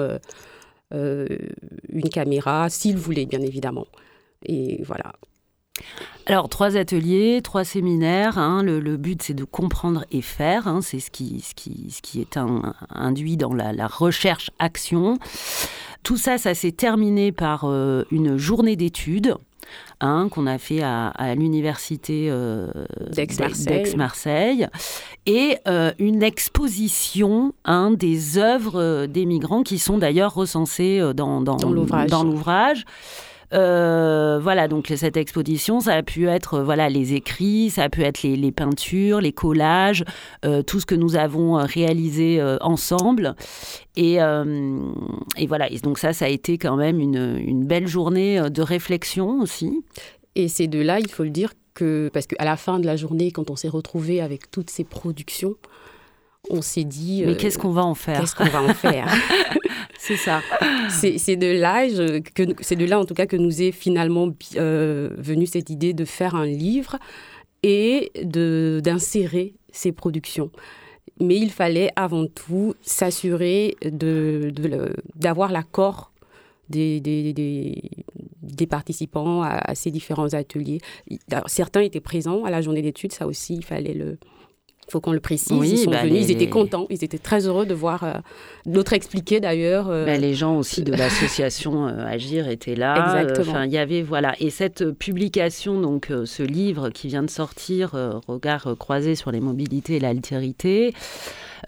une 0.93 2.09
caméra, 2.11 2.69
s'il 2.69 2.97
voulait, 2.97 3.27
bien 3.27 3.41
évidemment. 3.41 3.87
Et 4.45 4.83
voilà. 4.85 5.13
Alors, 6.27 6.49
trois 6.49 6.77
ateliers, 6.77 7.41
trois 7.43 7.65
séminaires. 7.65 8.39
Hein. 8.39 8.63
le, 8.63 8.97
but, 8.97 9.23
c'est 9.23 9.35
de 9.35 9.45
comprendre 9.45 10.05
et 10.13 10.23
faire. 10.23 10.69
Hein. 10.69 10.81
c'est 10.83 11.01
ce 11.01 11.11
qui, 11.11 11.41
ce, 11.41 11.55
qui, 11.55 11.91
ce 11.91 12.03
qui 12.03 12.21
est 12.21 12.39
induit 12.91 13.37
dans 13.37 13.55
la, 13.55 13.73
la 13.73 13.87
recherche-action. 13.87 15.19
Tout 16.03 16.17
ça, 16.17 16.39
ça 16.39 16.55
s'est 16.55 16.73
terminé 16.73 17.33
par 17.33 17.65
euh, 17.65 18.05
une 18.11 18.37
journée 18.37 18.77
d'études. 18.77 19.37
Hein, 20.01 20.29
qu'on 20.31 20.49
a 20.49 20.59
fait 20.59 20.83
à, 20.83 21.35
l'université 21.37 22.27
euh, 22.29 22.67
d'Aix-Marseille, 23.13 24.67
et 25.27 25.59
euh, 25.69 25.93
une 26.01 26.25
exposition 26.25 27.55
hein, 27.65 27.93
des 27.93 28.37
œuvres 28.37 29.07
des 29.07 29.27
migrants 29.27 29.63
qui 29.63 29.79
sont 29.79 29.99
d'ailleurs 29.99 30.35
recensées 30.35 31.01
dans, 31.15 31.41
dans, 31.41 31.57
dans 31.57 32.25
l'ouvrage. 32.25 32.85
Euh, 33.53 34.39
voilà, 34.43 34.69
donc 34.69 34.93
cette 34.97 35.17
exposition, 35.17 35.81
ça 35.81 35.95
a 35.95 36.03
pu 36.03 36.27
être 36.29 36.55
euh, 36.55 36.65
voilà 36.65 36.89
les 36.89 37.15
écrits, 37.15 37.71
ça 37.71 37.85
a 37.85 37.89
pu 37.89 38.03
être 38.03 38.23
les, 38.23 38.53
peintures, 38.53 39.21
les 39.21 39.33
collages, 39.33 40.05
euh, 40.45 40.63
tout 40.63 40.81
ce 40.81 40.87
que 40.87 40.95
nous 40.95 41.17
avons 41.17 41.55
réalisé 41.55 42.43
ensemble. 42.61 43.35
Et, 43.97 44.15
et, 44.15 45.47
voilà, 45.47 45.69
donc 45.83 45.99
ça, 45.99 46.13
ça 46.13 46.25
a 46.25 46.29
été 46.29 46.57
quand 46.57 46.77
même 46.77 46.99
une, 46.99 47.39
une 47.39 47.65
belle 47.65 47.87
journée 47.87 48.41
de 48.51 48.63
réflexion 48.63 49.41
aussi. 49.41 49.85
Et 50.35 50.49
c'est 50.49 50.67
de 50.67 50.81
là, 50.81 50.99
il 50.99 51.11
faut 51.11 51.25
le 51.25 51.31
dire, 51.31 51.53
que 51.75 52.11
parce 52.13 52.27
qu'à 52.27 52.45
la 52.45 52.57
fin 52.57 52.79
de 52.79 52.87
la 52.87 52.97
journée, 52.97 53.31
quand 53.31 53.51
on 53.51 53.57
s'est 53.57 53.69
retrouvé 53.69 54.21
avec 54.21 54.51
toutes 54.51 54.71
ces 54.71 54.85
productions, 54.85 55.57
on 56.51 56.63
s'est 56.63 56.85
dit. 56.85 57.23
Mais 57.27 57.37
qu'est-ce 57.37 57.59
qu'on 57.59 57.71
va 57.71 57.85
en 57.85 57.95
faire 57.95 58.21
Qu'est-ce 58.21 58.35
qu'on 58.35 58.45
va 58.45 58.63
en 58.63 58.75
faire 58.75 59.07
C'est 59.99 60.17
ça. 60.17 60.41
C'est 60.91 61.37
de 61.37 61.47
là, 61.47 61.87
que 62.35 62.43
c'est 62.61 62.77
de 62.77 62.85
là 62.85 62.99
en 62.99 63.05
tout 63.05 63.15
cas 63.15 63.27
que 63.27 63.37
nous 63.37 63.63
est 63.63 63.73
finalement 63.73 64.29
euh, 64.57 65.11
venue 65.17 65.47
cette 65.47 65.71
idée 65.71 65.93
de 65.93 66.05
faire 66.05 66.35
un 66.35 66.47
livre 66.47 66.99
et 67.63 68.11
d'insérer 68.25 69.55
ces 69.71 69.93
productions. 69.93 70.51
Mais 71.21 71.37
il 71.37 71.51
fallait 71.51 71.91
avant 71.95 72.27
tout 72.27 72.75
s'assurer 72.83 73.77
d'avoir 73.85 75.49
de, 75.49 75.55
l'accord 75.55 76.13
des, 76.69 77.01
des, 77.01 77.33
des, 77.33 78.67
participants 78.67 79.43
à, 79.43 79.59
à, 79.59 79.75
ces 79.75 79.91
différents 79.91 80.35
ateliers. 80.35 80.81
certains 81.47 81.83
étaient 81.83 82.01
présents 82.01 82.45
à 82.45 82.51
la 82.51 82.61
journée 82.61 82.83
d'études, 82.83 83.13
ça 83.13 83.27
aussi, 83.27 83.55
il 83.55 83.65
fallait 83.65 83.95
le, 83.95 84.19
faut 84.93 85.01
qu'on 85.01 85.13
le 85.13 85.21
précise. 85.21 85.71
ils 85.71 85.79
sont 85.79 85.91
bah, 85.91 86.03
venus, 86.03 86.27
ils 86.27 86.31
étaient 86.31 86.51
contents, 86.51 86.87
ils 86.91 87.03
étaient 87.03 87.19
très 87.19 87.47
heureux 87.47 87.65
de 87.65 87.73
voir 87.73 88.05
euh, 88.05 88.13
d'autres 88.67 88.93
expliquer 88.93 89.41
d'ailleurs. 89.41 89.89
Euh, 89.89 90.05
bah, 90.05 90.19
les 90.19 90.35
gens 90.35 90.57
aussi 90.57 90.83
de 90.83 90.93
l'association 90.97 91.89
euh, 91.89 92.07
Agir 92.07 92.49
étaient 92.49 92.75
là. 92.75 93.23
Exactement. 93.25 93.63
il 93.63 93.73
y 93.73 93.79
avait 93.79 94.03
voilà 94.03 94.35
et 94.39 94.51
cette 94.51 94.91
publication 94.91 95.81
donc 95.81 96.13
ce 96.25 96.43
livre 96.43 96.91
qui 96.91 97.09
vient 97.09 97.23
de 97.23 97.31
sortir, 97.31 97.93
Regard 98.29 98.75
croisé 98.79 99.15
sur 99.15 99.31
les 99.33 99.41
mobilités 99.41 99.97
et 99.97 100.01
l'altérité. 100.01 100.93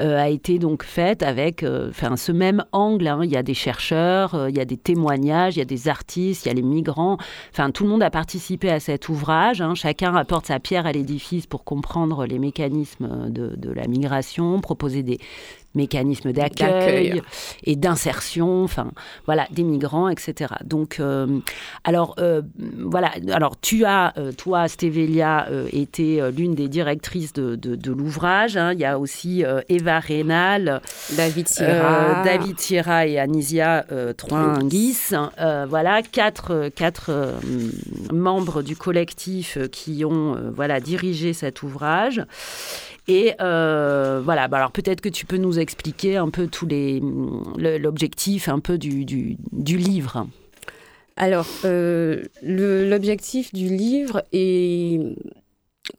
Euh, 0.00 0.18
a 0.18 0.28
été 0.28 0.58
donc 0.58 0.82
faite 0.82 1.22
avec 1.22 1.62
euh, 1.62 1.90
enfin, 1.90 2.16
ce 2.16 2.32
même 2.32 2.64
angle. 2.72 3.06
Hein. 3.06 3.20
Il 3.22 3.30
y 3.30 3.36
a 3.36 3.44
des 3.44 3.54
chercheurs, 3.54 4.34
euh, 4.34 4.50
il 4.50 4.56
y 4.56 4.60
a 4.60 4.64
des 4.64 4.76
témoignages, 4.76 5.54
il 5.54 5.60
y 5.60 5.62
a 5.62 5.66
des 5.66 5.88
artistes, 5.88 6.46
il 6.46 6.48
y 6.48 6.50
a 6.50 6.54
les 6.54 6.62
migrants. 6.62 7.16
Enfin, 7.52 7.70
tout 7.70 7.84
le 7.84 7.90
monde 7.90 8.02
a 8.02 8.10
participé 8.10 8.70
à 8.70 8.80
cet 8.80 9.08
ouvrage. 9.08 9.60
Hein. 9.60 9.74
Chacun 9.74 10.16
apporte 10.16 10.46
sa 10.46 10.58
pierre 10.58 10.86
à 10.86 10.92
l'édifice 10.92 11.46
pour 11.46 11.62
comprendre 11.62 12.26
les 12.26 12.40
mécanismes 12.40 13.08
de, 13.28 13.54
de 13.56 13.70
la 13.70 13.86
migration, 13.86 14.60
proposer 14.60 15.02
des, 15.02 15.18
mécanismes 15.74 16.32
d'accueil 16.32 17.22
et 17.64 17.76
d'insertion, 17.76 18.64
enfin 18.64 18.92
voilà, 19.26 19.46
des 19.50 19.62
migrants, 19.62 20.08
etc. 20.08 20.54
Donc, 20.64 20.96
euh, 21.00 21.40
alors 21.82 22.14
euh, 22.18 22.42
voilà, 22.78 23.12
alors 23.32 23.58
tu 23.60 23.84
as, 23.84 24.12
euh, 24.18 24.32
toi, 24.32 24.68
Stévelia, 24.68 25.48
été 25.72 26.20
l'une 26.30 26.54
des 26.54 26.68
directrices 26.68 27.32
de, 27.32 27.56
de, 27.56 27.92
l'ouvrage. 27.92 28.56
Hein. 28.56 28.72
Il 28.72 28.78
y 28.78 28.84
a 28.84 28.98
aussi 28.98 29.44
Eva 29.68 29.98
Rénal, 29.98 30.80
David 31.16 31.48
Sierra, 31.48 32.22
David 32.24 32.58
Sierra 32.58 33.06
et 33.06 33.18
Anisia 33.18 33.84
Troinguis. 34.16 35.10
voilà, 35.68 36.02
quatre, 36.02 36.70
quatre 36.74 37.38
membres 38.12 38.62
du 38.62 38.76
collectif 38.76 39.58
qui 39.70 40.04
ont 40.04 40.36
voilà 40.54 40.80
dirigé 40.80 41.32
cet 41.32 41.62
ouvrage. 41.62 42.24
Et 43.06 43.34
euh, 43.40 44.22
voilà, 44.24 44.48
bah 44.48 44.58
alors 44.58 44.72
peut-être 44.72 45.00
que 45.00 45.10
tu 45.10 45.26
peux 45.26 45.36
nous 45.36 45.58
expliquer 45.58 46.16
un 46.16 46.30
peu 46.30 46.46
tous 46.46 46.66
les 46.66 47.02
l'objectif 47.78 48.48
un 48.48 48.60
peu 48.60 48.78
du, 48.78 49.04
du, 49.04 49.36
du 49.52 49.76
livre. 49.76 50.26
Alors, 51.16 51.46
euh, 51.64 52.24
l'objectif 52.42 53.52
du 53.52 53.68
livre 53.68 54.24
est, 54.32 54.98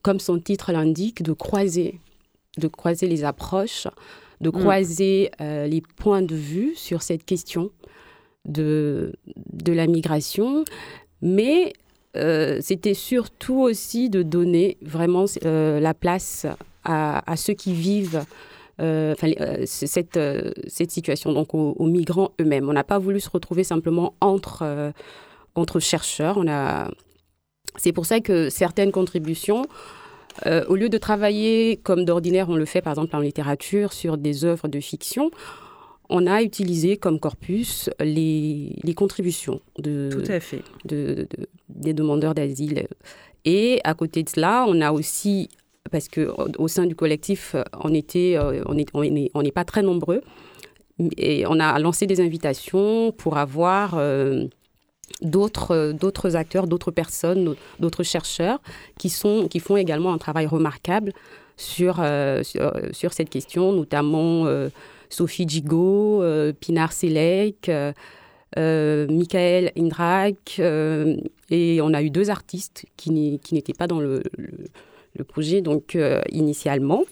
comme 0.01 0.19
son 0.19 0.39
titre 0.39 0.71
l'indique, 0.71 1.21
de 1.21 1.31
croiser, 1.31 1.99
de 2.57 2.67
croiser 2.67 3.07
les 3.07 3.23
approches, 3.23 3.87
de 4.41 4.49
mm. 4.49 4.51
croiser 4.51 5.31
euh, 5.39 5.67
les 5.67 5.81
points 5.81 6.23
de 6.23 6.35
vue 6.35 6.73
sur 6.75 7.03
cette 7.03 7.23
question 7.23 7.69
de, 8.45 9.13
de 9.53 9.71
la 9.71 9.87
migration, 9.87 10.65
mais 11.21 11.73
c'était 12.61 12.93
surtout 12.93 13.59
aussi 13.59 14.09
de 14.09 14.23
donner 14.23 14.77
vraiment 14.81 15.25
la 15.43 15.93
place 15.93 16.47
à, 16.85 17.35
ceux 17.35 17.53
qui 17.53 17.73
vivent 17.73 18.23
euh, 18.81 19.15
euh, 19.23 19.63
cette, 19.65 20.17
euh, 20.17 20.51
cette 20.67 20.91
situation, 20.91 21.31
donc 21.33 21.53
aux, 21.53 21.85
migrants 21.85 22.31
eux-mêmes. 22.41 22.69
On 22.69 22.73
n'a 22.73 22.83
pas 22.83 22.99
voulu 22.99 23.19
se 23.19 23.29
retrouver 23.29 23.63
simplement 23.63 24.13
entre, 24.21 24.93
entre 25.55 25.79
chercheurs. 25.79 26.37
On 26.37 26.47
a... 26.47 26.89
C'est 27.77 27.91
pour 27.91 28.05
ça 28.05 28.19
que 28.21 28.49
certaines 28.49 28.91
contributions, 28.91 29.65
au 30.45 30.75
lieu 30.75 30.89
de 30.89 30.97
travailler 30.97 31.77
comme 31.77 32.05
d'ordinaire 32.05 32.49
on 32.49 32.55
le 32.55 32.65
fait 32.65 32.81
par 32.81 32.91
exemple 32.91 33.15
en 33.15 33.19
littérature 33.19 33.93
sur 33.93 34.17
des 34.17 34.43
œuvres 34.45 34.67
de 34.67 34.79
fiction, 34.79 35.31
on 36.09 36.27
a 36.27 36.41
utilisé 36.43 36.97
comme 36.97 37.19
corpus 37.19 37.89
les, 37.99 38.75
contributions 38.95 39.59
de, 39.79 40.09
Tout 40.11 40.31
à 40.31 40.39
fait. 40.39 40.61
des 40.85 41.93
demandeurs 41.93 42.35
d'asile. 42.35 42.87
Et 43.45 43.79
à 43.83 43.93
côté 43.93 44.23
de 44.23 44.29
cela, 44.29 44.65
on 44.67 44.81
a 44.81 44.91
aussi, 44.91 45.49
parce 45.91 46.07
qu'au 46.07 46.67
sein 46.67 46.85
du 46.85 46.95
collectif, 46.95 47.55
on 47.83 47.93
était, 47.93 48.37
euh, 48.37 48.63
on 48.65 49.43
n'est 49.43 49.51
pas 49.51 49.65
très 49.65 49.81
nombreux, 49.81 50.21
et 51.17 51.45
on 51.47 51.59
a 51.59 51.77
lancé 51.79 52.07
des 52.07 52.21
invitations 52.21 53.11
pour 53.11 53.37
avoir 53.37 53.95
euh, 53.95 54.45
d'autres 55.21 56.35
acteurs, 56.35 56.67
d'autres 56.67 56.91
personnes, 56.91 57.55
d'autres 57.79 58.03
chercheurs 58.03 58.61
qui 58.97 59.09
sont 59.09 59.47
qui 59.49 59.59
font 59.59 59.77
également 59.77 60.13
un 60.13 60.17
travail 60.17 60.45
remarquable 60.45 61.11
sur 61.57 61.97
euh, 61.99 62.43
sur, 62.43 63.13
cette 63.13 63.29
question, 63.29 63.73
notamment 63.73 64.45
Sophie 65.09 65.47
Gigot, 65.47 66.21
euh, 66.21 66.53
Pinar 66.53 66.91
Selek, 66.91 67.69
euh, 67.69 67.93
euh, 68.57 69.07
Michael 69.07 69.71
Indrak, 69.77 70.59
et 70.59 71.79
on 71.81 71.93
a 71.93 72.01
eu 72.01 72.09
deux 72.09 72.29
artistes 72.29 72.85
qui 72.97 73.11
n'étaient 73.11 73.73
pas 73.73 73.87
dans 73.87 73.99
le, 73.99 74.23
projet 75.23 75.61
donc 75.61 75.97
initialement. 76.31 77.03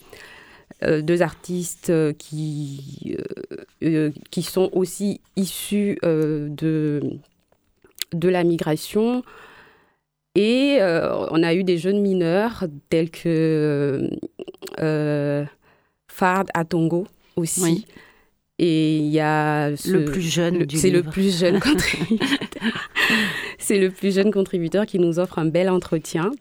deux 0.81 1.22
artistes 1.22 1.91
qui, 2.17 3.17
qui 4.31 4.41
sont 4.41 4.69
aussi 4.74 5.22
issus 5.36 5.98
de, 6.03 7.01
de 8.13 8.29
la 8.29 8.43
migration. 8.43 9.24
Et 10.36 10.79
on 10.81 11.43
a 11.43 11.53
eu 11.53 11.63
des 11.63 11.77
jeunes 11.77 12.01
mineurs 12.01 12.65
tels 12.89 13.12
que 13.12 14.10
Fard 16.07 16.45
Atongo, 16.53 17.07
aussi. 17.36 17.86
Et 18.60 18.98
il 18.98 19.07
y 19.07 19.19
a 19.19 19.72
le 19.72 20.05
plus 20.05 20.22
jeune 20.22 20.65
C'est 20.69 20.91
le 20.91 21.01
plus 21.01 21.38
jeune 21.38 21.60
contributeur. 21.60 22.38
c'est 23.57 23.79
le 23.79 23.89
plus 23.89 24.13
jeune 24.13 24.31
contributeur 24.31 24.86
qui 24.86 25.00
nous 25.00 25.17
offre 25.17 25.39
un 25.39 25.45
bel 25.45 25.69
entretien 25.69 26.31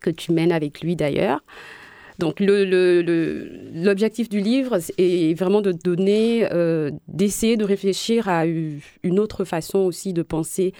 que 0.00 0.10
tu 0.10 0.32
mènes 0.32 0.52
avec 0.52 0.80
lui 0.80 0.96
d'ailleurs. 0.96 1.40
Donc 2.18 2.40
l'objectif 2.40 4.28
du 4.28 4.40
livre 4.40 4.78
est 4.96 5.38
vraiment 5.38 5.60
de 5.60 5.72
donner, 5.72 6.48
euh, 6.50 6.90
d'essayer 7.08 7.56
de 7.56 7.64
réfléchir 7.64 8.28
à 8.28 8.46
une 8.46 9.18
autre 9.18 9.44
façon 9.44 9.80
aussi 9.80 10.14
de 10.14 10.22
penser 10.22 10.72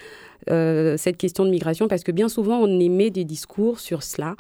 euh, 0.49 0.97
cette 0.97 1.19
question 1.19 1.45
de 1.45 1.51
migration, 1.51 1.89
parce 1.89 2.05
que 2.05 2.13
bien 2.13 2.29
souvent 2.29 2.59
on 2.59 2.81
émet 2.81 3.11
des 3.11 3.25
discours 3.25 3.81
sur 3.81 4.03
cela, 4.03 4.35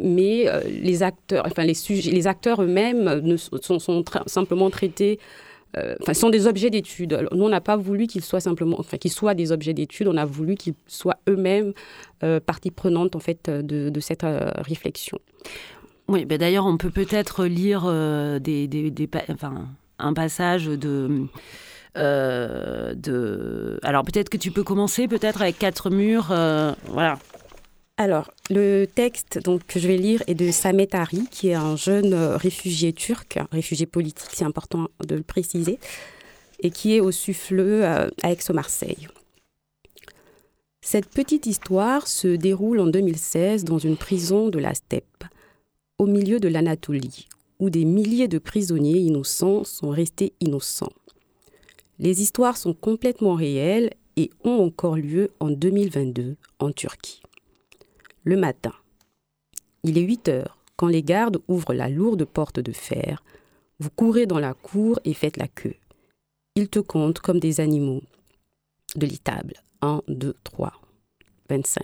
mais 0.00 0.46
euh, 0.46 0.60
les 0.68 1.02
acteurs, 1.02 1.42
enfin 1.44 1.64
les, 1.64 1.74
sujets, 1.74 2.12
les 2.12 2.28
acteurs 2.28 2.62
eux-mêmes 2.62 3.36
sont, 3.36 4.04
simplement 4.26 4.70
traités 4.70 5.18
enfin, 5.76 6.14
sont 6.14 6.30
des 6.30 6.46
objets 6.46 6.70
d'étude. 6.70 7.28
Nous, 7.32 7.44
on 7.44 7.48
n'a 7.48 7.60
pas 7.60 7.76
voulu 7.76 8.06
qu'ils 8.06 8.24
soient 8.24 8.40
simplement, 8.40 8.76
enfin, 8.78 8.96
qu'ils 8.96 9.12
soient 9.12 9.34
des 9.34 9.52
objets 9.52 9.74
d'étude. 9.74 10.08
On 10.08 10.16
a 10.16 10.24
voulu 10.24 10.54
qu'ils 10.56 10.74
soient 10.86 11.18
eux-mêmes 11.28 11.72
euh, 12.24 12.40
partie 12.40 12.70
prenante 12.70 13.16
en 13.16 13.20
fait 13.20 13.50
de, 13.50 14.00
cette 14.00 14.24
réflexion. 14.58 15.18
Oui, 16.08 16.24
ben 16.24 16.38
d'ailleurs, 16.38 16.66
on 16.66 16.76
peut 16.76 16.90
peut-être 16.90 17.44
lire 17.44 17.84
des, 18.40 18.66
des 18.66 19.08
enfin, 19.30 19.68
un 19.98 20.14
passage 20.14 20.66
de. 20.66 21.26
de... 21.94 23.78
Alors 23.82 24.04
peut-être 24.04 24.30
que 24.30 24.38
tu 24.38 24.50
peux 24.50 24.62
commencer 24.62 25.08
peut-être 25.08 25.42
avec 25.42 25.58
quatre 25.58 25.90
murs. 25.90 26.32
voilà. 26.86 27.18
Alors, 28.00 28.30
le 28.48 28.84
texte 28.84 29.40
donc, 29.42 29.66
que 29.66 29.80
je 29.80 29.88
vais 29.88 29.96
lire 29.96 30.22
est 30.28 30.36
de 30.36 30.52
Samet 30.52 30.94
Ari, 30.94 31.24
qui 31.32 31.48
est 31.48 31.54
un 31.54 31.74
jeune 31.74 32.14
euh, 32.14 32.36
réfugié 32.36 32.92
turc, 32.92 33.40
réfugié 33.50 33.86
politique, 33.86 34.30
c'est 34.32 34.44
important 34.44 34.86
de 35.04 35.16
le 35.16 35.24
préciser, 35.24 35.80
et 36.60 36.70
qui 36.70 36.94
est 36.94 37.00
au 37.00 37.10
Suffleux 37.10 37.84
euh, 37.84 38.08
à 38.22 38.30
Aix-Marseille. 38.30 39.08
Cette 40.80 41.08
petite 41.08 41.46
histoire 41.46 42.06
se 42.06 42.28
déroule 42.28 42.78
en 42.78 42.86
2016 42.86 43.64
dans 43.64 43.78
une 43.78 43.96
prison 43.96 44.48
de 44.48 44.60
la 44.60 44.74
steppe, 44.74 45.24
au 45.98 46.06
milieu 46.06 46.38
de 46.38 46.46
l'Anatolie, 46.46 47.26
où 47.58 47.68
des 47.68 47.84
milliers 47.84 48.28
de 48.28 48.38
prisonniers 48.38 48.98
innocents 48.98 49.64
sont 49.64 49.90
restés 49.90 50.34
innocents. 50.38 50.92
Les 51.98 52.22
histoires 52.22 52.58
sont 52.58 52.74
complètement 52.74 53.34
réelles 53.34 53.90
et 54.14 54.30
ont 54.44 54.64
encore 54.64 54.94
lieu 54.94 55.32
en 55.40 55.50
2022 55.50 56.36
en 56.60 56.70
Turquie 56.70 57.22
le 58.28 58.36
matin. 58.36 58.74
Il 59.84 59.96
est 59.96 60.02
8 60.02 60.28
heures 60.28 60.58
quand 60.76 60.86
les 60.86 61.02
gardes 61.02 61.40
ouvrent 61.48 61.72
la 61.72 61.88
lourde 61.88 62.26
porte 62.26 62.60
de 62.60 62.72
fer. 62.72 63.22
Vous 63.80 63.88
courez 63.88 64.26
dans 64.26 64.38
la 64.38 64.52
cour 64.52 65.00
et 65.04 65.14
faites 65.14 65.38
la 65.38 65.48
queue. 65.48 65.76
Ils 66.54 66.68
te 66.68 66.78
comptent 66.78 67.20
comme 67.20 67.40
des 67.40 67.60
animaux. 67.60 68.02
De 68.96 69.06
l'étable. 69.06 69.54
1, 69.80 70.02
2, 70.08 70.34
3, 70.44 70.72
25. 71.48 71.82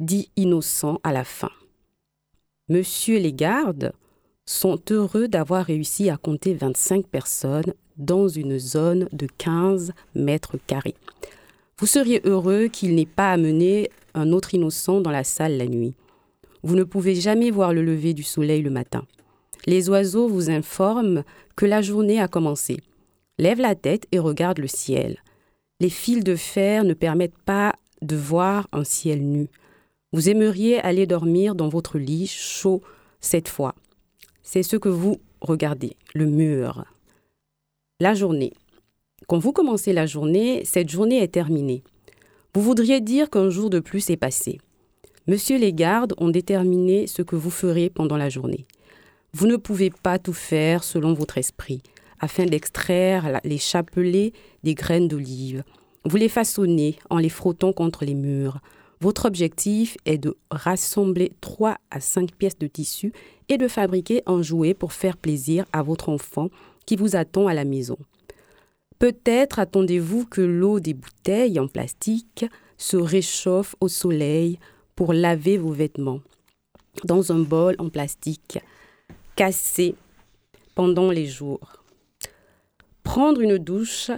Dit 0.00 0.30
innocent 0.34 0.98
à 1.04 1.12
la 1.12 1.24
fin. 1.24 1.52
Monsieur 2.68 3.18
les 3.20 3.32
gardes 3.32 3.92
sont 4.46 4.80
heureux 4.90 5.28
d'avoir 5.28 5.64
réussi 5.64 6.10
à 6.10 6.16
compter 6.16 6.54
25 6.54 7.06
personnes 7.06 7.74
dans 7.98 8.26
une 8.26 8.58
zone 8.58 9.08
de 9.12 9.28
15 9.38 9.92
mètres 10.16 10.56
carrés. 10.66 10.96
Vous 11.80 11.86
seriez 11.86 12.20
heureux 12.24 12.68
qu'il 12.68 12.94
n'ait 12.94 13.06
pas 13.06 13.32
amené 13.32 13.88
un 14.12 14.32
autre 14.32 14.52
innocent 14.52 15.00
dans 15.00 15.10
la 15.10 15.24
salle 15.24 15.56
la 15.56 15.66
nuit. 15.66 15.94
Vous 16.62 16.76
ne 16.76 16.84
pouvez 16.84 17.14
jamais 17.14 17.50
voir 17.50 17.72
le 17.72 17.82
lever 17.82 18.12
du 18.12 18.22
soleil 18.22 18.60
le 18.60 18.68
matin. 18.68 19.06
Les 19.64 19.88
oiseaux 19.88 20.28
vous 20.28 20.50
informent 20.50 21.24
que 21.56 21.64
la 21.64 21.80
journée 21.80 22.20
a 22.20 22.28
commencé. 22.28 22.76
Lève 23.38 23.60
la 23.60 23.74
tête 23.74 24.06
et 24.12 24.18
regarde 24.18 24.58
le 24.58 24.66
ciel. 24.66 25.20
Les 25.80 25.88
fils 25.88 26.22
de 26.22 26.36
fer 26.36 26.84
ne 26.84 26.92
permettent 26.92 27.38
pas 27.46 27.74
de 28.02 28.16
voir 28.16 28.68
un 28.72 28.84
ciel 28.84 29.22
nu. 29.22 29.48
Vous 30.12 30.28
aimeriez 30.28 30.80
aller 30.80 31.06
dormir 31.06 31.54
dans 31.54 31.70
votre 31.70 31.96
lit 31.96 32.26
chaud 32.26 32.82
cette 33.20 33.48
fois. 33.48 33.74
C'est 34.42 34.62
ce 34.62 34.76
que 34.76 34.90
vous 34.90 35.18
regardez, 35.40 35.96
le 36.12 36.26
mur. 36.26 36.84
La 38.00 38.12
journée. 38.12 38.52
Quand 39.30 39.38
vous 39.38 39.52
commencez 39.52 39.92
la 39.92 40.06
journée, 40.06 40.62
cette 40.64 40.90
journée 40.90 41.22
est 41.22 41.28
terminée. 41.28 41.84
Vous 42.52 42.62
voudriez 42.62 43.00
dire 43.00 43.30
qu'un 43.30 43.48
jour 43.48 43.70
de 43.70 43.78
plus 43.78 44.10
est 44.10 44.16
passé. 44.16 44.58
Monsieur 45.28 45.56
les 45.56 45.72
gardes 45.72 46.14
ont 46.18 46.30
déterminé 46.30 47.06
ce 47.06 47.22
que 47.22 47.36
vous 47.36 47.50
ferez 47.50 47.90
pendant 47.90 48.16
la 48.16 48.28
journée. 48.28 48.66
Vous 49.32 49.46
ne 49.46 49.54
pouvez 49.54 49.90
pas 49.90 50.18
tout 50.18 50.32
faire 50.32 50.82
selon 50.82 51.14
votre 51.14 51.38
esprit, 51.38 51.80
afin 52.18 52.44
d'extraire 52.44 53.40
les 53.44 53.58
chapelets 53.58 54.32
des 54.64 54.74
graines 54.74 55.06
d'olive. 55.06 55.62
Vous 56.04 56.16
les 56.16 56.28
façonnez 56.28 56.96
en 57.08 57.18
les 57.18 57.28
frottant 57.28 57.72
contre 57.72 58.04
les 58.04 58.14
murs. 58.14 58.58
Votre 59.00 59.26
objectif 59.26 59.96
est 60.06 60.18
de 60.18 60.36
rassembler 60.50 61.30
3 61.40 61.76
à 61.92 62.00
5 62.00 62.32
pièces 62.32 62.58
de 62.58 62.66
tissu 62.66 63.12
et 63.48 63.58
de 63.58 63.68
fabriquer 63.68 64.24
un 64.26 64.42
jouet 64.42 64.74
pour 64.74 64.92
faire 64.92 65.16
plaisir 65.16 65.66
à 65.72 65.84
votre 65.84 66.08
enfant 66.08 66.48
qui 66.84 66.96
vous 66.96 67.14
attend 67.14 67.46
à 67.46 67.54
la 67.54 67.64
maison. 67.64 67.96
Peut-être 69.00 69.58
attendez-vous 69.58 70.26
que 70.26 70.42
l'eau 70.42 70.78
des 70.78 70.92
bouteilles 70.92 71.58
en 71.58 71.68
plastique 71.68 72.44
se 72.76 72.98
réchauffe 72.98 73.74
au 73.80 73.88
soleil 73.88 74.58
pour 74.94 75.14
laver 75.14 75.56
vos 75.56 75.72
vêtements 75.72 76.20
dans 77.04 77.32
un 77.32 77.38
bol 77.38 77.76
en 77.78 77.88
plastique 77.88 78.58
cassé 79.36 79.94
pendant 80.74 81.10
les 81.10 81.24
jours. 81.24 81.82
Prendre 83.02 83.40
une 83.40 83.56
douche 83.56 84.10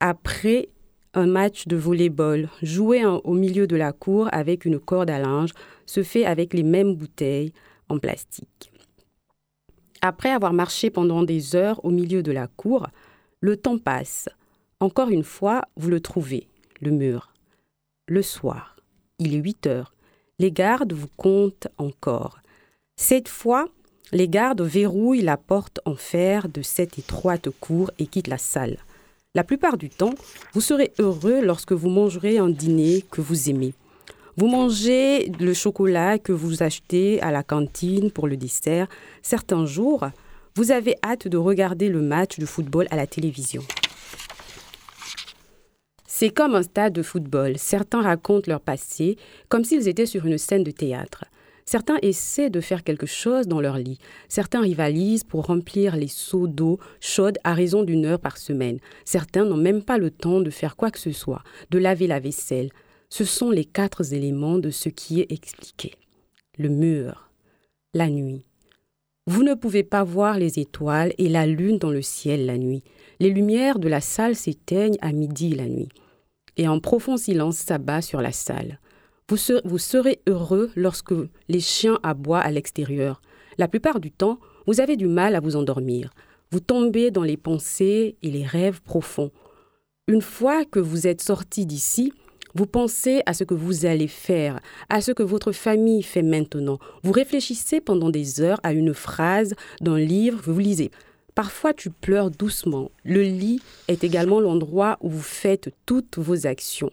après 0.00 0.70
un 1.14 1.26
match 1.26 1.68
de 1.68 1.76
volleyball, 1.76 2.48
jouer 2.62 3.04
au 3.04 3.32
milieu 3.32 3.68
de 3.68 3.76
la 3.76 3.92
cour 3.92 4.28
avec 4.32 4.64
une 4.64 4.80
corde 4.80 5.08
à 5.08 5.20
linge, 5.20 5.52
se 5.86 6.02
fait 6.02 6.24
avec 6.24 6.52
les 6.52 6.64
mêmes 6.64 6.96
bouteilles 6.96 7.52
en 7.88 8.00
plastique. 8.00 8.72
Après 10.02 10.30
avoir 10.30 10.52
marché 10.52 10.90
pendant 10.90 11.22
des 11.22 11.54
heures 11.54 11.84
au 11.84 11.90
milieu 11.90 12.24
de 12.24 12.32
la 12.32 12.48
cour, 12.48 12.88
le 13.46 13.56
temps 13.56 13.78
passe. 13.78 14.28
Encore 14.80 15.08
une 15.08 15.22
fois, 15.22 15.62
vous 15.76 15.88
le 15.88 16.00
trouvez, 16.00 16.48
le 16.80 16.90
mur. 16.90 17.32
Le 18.08 18.20
soir, 18.20 18.74
il 19.20 19.36
est 19.36 19.38
8 19.38 19.68
heures. 19.68 19.94
Les 20.40 20.50
gardes 20.50 20.92
vous 20.92 21.06
comptent 21.16 21.68
encore. 21.78 22.40
Cette 22.96 23.28
fois, 23.28 23.68
les 24.10 24.28
gardes 24.28 24.62
verrouillent 24.62 25.22
la 25.22 25.36
porte 25.36 25.78
en 25.84 25.94
fer 25.94 26.48
de 26.48 26.60
cette 26.60 26.98
étroite 26.98 27.48
cour 27.60 27.92
et 28.00 28.08
quittent 28.08 28.26
la 28.26 28.36
salle. 28.36 28.78
La 29.36 29.44
plupart 29.44 29.76
du 29.76 29.90
temps, 29.90 30.16
vous 30.52 30.60
serez 30.60 30.92
heureux 30.98 31.40
lorsque 31.40 31.70
vous 31.72 31.88
mangerez 31.88 32.38
un 32.38 32.50
dîner 32.50 33.04
que 33.12 33.20
vous 33.20 33.48
aimez. 33.48 33.74
Vous 34.36 34.48
mangez 34.48 35.28
le 35.38 35.54
chocolat 35.54 36.18
que 36.18 36.32
vous 36.32 36.64
achetez 36.64 37.22
à 37.22 37.30
la 37.30 37.44
cantine 37.44 38.10
pour 38.10 38.26
le 38.26 38.36
dessert. 38.36 38.88
Certains 39.22 39.66
jours, 39.66 40.08
vous 40.56 40.70
avez 40.70 40.96
hâte 41.04 41.28
de 41.28 41.36
regarder 41.36 41.90
le 41.90 42.00
match 42.00 42.38
de 42.38 42.46
football 42.46 42.86
à 42.90 42.96
la 42.96 43.06
télévision. 43.06 43.62
C'est 46.06 46.30
comme 46.30 46.54
un 46.54 46.62
stade 46.62 46.94
de 46.94 47.02
football. 47.02 47.58
Certains 47.58 48.00
racontent 48.00 48.50
leur 48.50 48.62
passé 48.62 49.18
comme 49.50 49.64
s'ils 49.64 49.86
étaient 49.86 50.06
sur 50.06 50.24
une 50.24 50.38
scène 50.38 50.64
de 50.64 50.70
théâtre. 50.70 51.26
Certains 51.66 51.98
essaient 52.00 52.48
de 52.48 52.62
faire 52.62 52.84
quelque 52.84 53.04
chose 53.04 53.48
dans 53.48 53.60
leur 53.60 53.76
lit. 53.76 53.98
Certains 54.28 54.62
rivalisent 54.62 55.24
pour 55.24 55.44
remplir 55.44 55.94
les 55.94 56.08
seaux 56.08 56.46
d'eau 56.46 56.78
chaude 57.00 57.36
à 57.44 57.52
raison 57.52 57.82
d'une 57.82 58.06
heure 58.06 58.20
par 58.20 58.38
semaine. 58.38 58.78
Certains 59.04 59.44
n'ont 59.44 59.58
même 59.58 59.82
pas 59.82 59.98
le 59.98 60.10
temps 60.10 60.40
de 60.40 60.48
faire 60.48 60.76
quoi 60.76 60.90
que 60.90 60.98
ce 60.98 61.12
soit, 61.12 61.42
de 61.70 61.78
laver 61.78 62.06
la 62.06 62.20
vaisselle. 62.20 62.70
Ce 63.10 63.24
sont 63.24 63.50
les 63.50 63.66
quatre 63.66 64.14
éléments 64.14 64.58
de 64.58 64.70
ce 64.70 64.88
qui 64.88 65.20
est 65.20 65.30
expliqué. 65.30 65.92
Le 66.56 66.70
mur, 66.70 67.30
la 67.92 68.08
nuit. 68.08 68.46
Vous 69.28 69.42
ne 69.42 69.54
pouvez 69.54 69.82
pas 69.82 70.04
voir 70.04 70.38
les 70.38 70.60
étoiles 70.60 71.12
et 71.18 71.28
la 71.28 71.46
lune 71.46 71.78
dans 71.78 71.90
le 71.90 72.00
ciel 72.00 72.46
la 72.46 72.58
nuit. 72.58 72.84
Les 73.18 73.30
lumières 73.30 73.80
de 73.80 73.88
la 73.88 74.00
salle 74.00 74.36
s'éteignent 74.36 74.98
à 75.00 75.10
midi 75.10 75.50
la 75.54 75.66
nuit. 75.66 75.88
Et 76.56 76.66
un 76.66 76.78
profond 76.78 77.16
silence 77.16 77.56
s'abat 77.56 78.02
sur 78.02 78.20
la 78.20 78.30
salle. 78.30 78.78
Vous 79.28 79.78
serez, 79.78 80.20
heureux 80.28 80.70
lorsque 80.76 81.14
les 81.48 81.58
chiens 81.58 81.98
aboient 82.04 82.38
à 82.38 82.52
l'extérieur. 82.52 83.20
La 83.58 83.66
plupart 83.66 83.98
du 83.98 84.12
temps, 84.12 84.38
vous 84.68 84.80
avez 84.80 84.96
du 84.96 85.08
mal 85.08 85.34
à 85.34 85.40
vous 85.40 85.56
endormir. 85.56 86.12
Vous 86.52 86.60
tombez 86.60 87.10
dans 87.10 87.24
les 87.24 87.36
pensées 87.36 88.16
et 88.22 88.30
les 88.30 88.46
rêves 88.46 88.80
profonds. 88.82 89.32
Une 90.06 90.22
fois 90.22 90.64
que 90.64 90.78
vous 90.78 91.08
êtes 91.08 91.20
sorti 91.20 91.66
d'ici, 91.66 92.12
vous 92.56 92.66
pensez 92.66 93.22
à 93.26 93.34
ce 93.34 93.44
que 93.44 93.52
vous 93.52 93.84
allez 93.84 94.08
faire, 94.08 94.60
à 94.88 95.02
ce 95.02 95.12
que 95.12 95.22
votre 95.22 95.52
famille 95.52 96.02
fait 96.02 96.22
maintenant. 96.22 96.78
Vous 97.02 97.12
réfléchissez 97.12 97.82
pendant 97.82 98.08
des 98.08 98.40
heures 98.40 98.60
à 98.62 98.72
une 98.72 98.94
phrase 98.94 99.54
d'un 99.82 99.98
livre 99.98 100.40
que 100.40 100.50
vous 100.50 100.58
lisez. 100.58 100.90
Parfois, 101.34 101.74
tu 101.74 101.90
pleures 101.90 102.30
doucement. 102.30 102.90
Le 103.04 103.20
lit 103.20 103.60
est 103.88 104.04
également 104.04 104.40
l'endroit 104.40 104.96
où 105.02 105.10
vous 105.10 105.20
faites 105.20 105.68
toutes 105.84 106.16
vos 106.16 106.46
actions. 106.46 106.90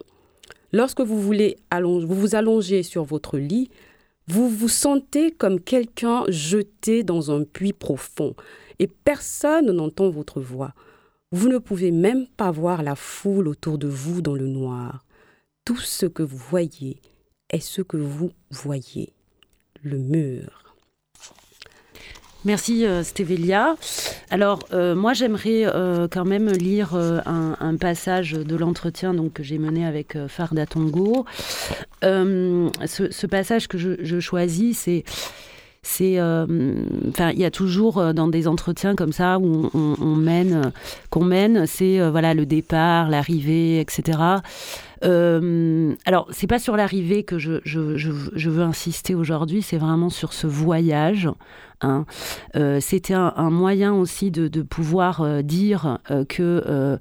Lorsque 0.73 0.99
vous 0.99 1.21
voulez 1.21 1.56
vous 1.71 2.02
vous 2.08 2.36
allongez 2.36 2.84
sur 2.84 3.06
votre 3.06 3.38
lit, 3.38 3.69
vous 4.28 4.49
vous 4.49 4.67
sentez 4.67 5.32
comme 5.32 5.62
quelqu'un 5.62 6.26
jeté 6.28 7.04
dans 7.04 7.32
un 7.32 7.45
puits 7.45 7.71
profond 7.71 8.36
et 8.80 8.88
personne 8.88 9.71
n'entend 9.71 10.10
votre 10.10 10.41
voix. 10.41 10.73
Vous 11.32 11.47
ne 11.47 11.58
pouvez 11.58 11.91
même 11.91 12.28
pas 12.36 12.52
voir 12.52 12.84
la 12.84 12.95
foule 12.95 13.47
autour 13.47 13.78
de 13.78 13.88
vous 13.88 14.21
dans 14.21 14.36
le 14.36 14.47
noir. 14.47 15.06
Tout 15.65 15.78
ce 15.78 16.06
que 16.06 16.23
vous 16.23 16.38
voyez 16.38 16.97
est 17.49 17.62
ce 17.62 17.82
que 17.82 17.95
vous 17.95 18.34
voyez, 18.52 19.13
le 19.82 19.97
mur. 19.97 20.76
Merci 22.43 22.86
euh, 22.86 23.02
Stévélia. 23.02 23.76
Alors 24.30 24.60
euh, 24.73 24.93
moi 24.93 25.13
j'aimerais 25.13 25.63
euh, 25.63 26.10
quand 26.12 26.26
même 26.26 26.49
lire 26.49 26.95
un, 26.95 27.78
passage 27.78 28.34
de 28.34 28.56
l'entretien 28.58 29.13
donc 29.13 29.34
que 29.34 29.43
j'ai 29.43 29.58
mené 29.58 29.86
avec 29.86 30.17
Farda 30.28 30.65
Tongo. 30.65 31.26
Ce, 32.02 33.26
passage 33.26 33.69
que 33.69 33.78
je, 33.78 34.19
choisis 34.19 34.80
c'est 34.80 35.06
c'est 35.82 36.19
enfin 36.21 37.32
il 37.32 37.39
y 37.39 37.45
a 37.45 37.52
toujours 37.52 38.13
dans 38.13 38.28
des 38.28 38.47
entretiens 38.47 38.95
comme 38.95 39.12
ça 39.12 39.39
où 39.39 39.69
on, 39.73 40.15
mène 40.15 40.71
qu'on 41.10 41.23
mène 41.23 41.65
c'est 41.65 41.99
voilà 42.10 42.34
le 42.34 42.45
départ 42.45 43.10
l'arrivée 43.10 43.80
etc 43.80 44.19
euh, 45.03 45.95
alors, 46.05 46.27
c'est 46.31 46.47
pas 46.47 46.59
sur 46.59 46.77
l'arrivée 46.77 47.23
que 47.23 47.37
je, 47.37 47.59
je, 47.65 48.49
veux 48.49 48.63
insister 48.63 49.15
aujourd'hui, 49.15 49.61
c'est 49.61 49.77
vraiment 49.77 50.09
sur 50.09 50.33
ce 50.33 50.47
voyage. 50.47 51.29
Hein. 51.81 52.05
Euh, 52.55 52.79
c'était 52.79 53.13
un, 53.13 53.49
moyen 53.49 53.93
aussi 53.93 54.31
de, 54.31 54.61
pouvoir 54.61 55.21
euh, 55.21 55.41
dire 55.41 55.99
euh, 56.09 56.23
que 56.25 56.97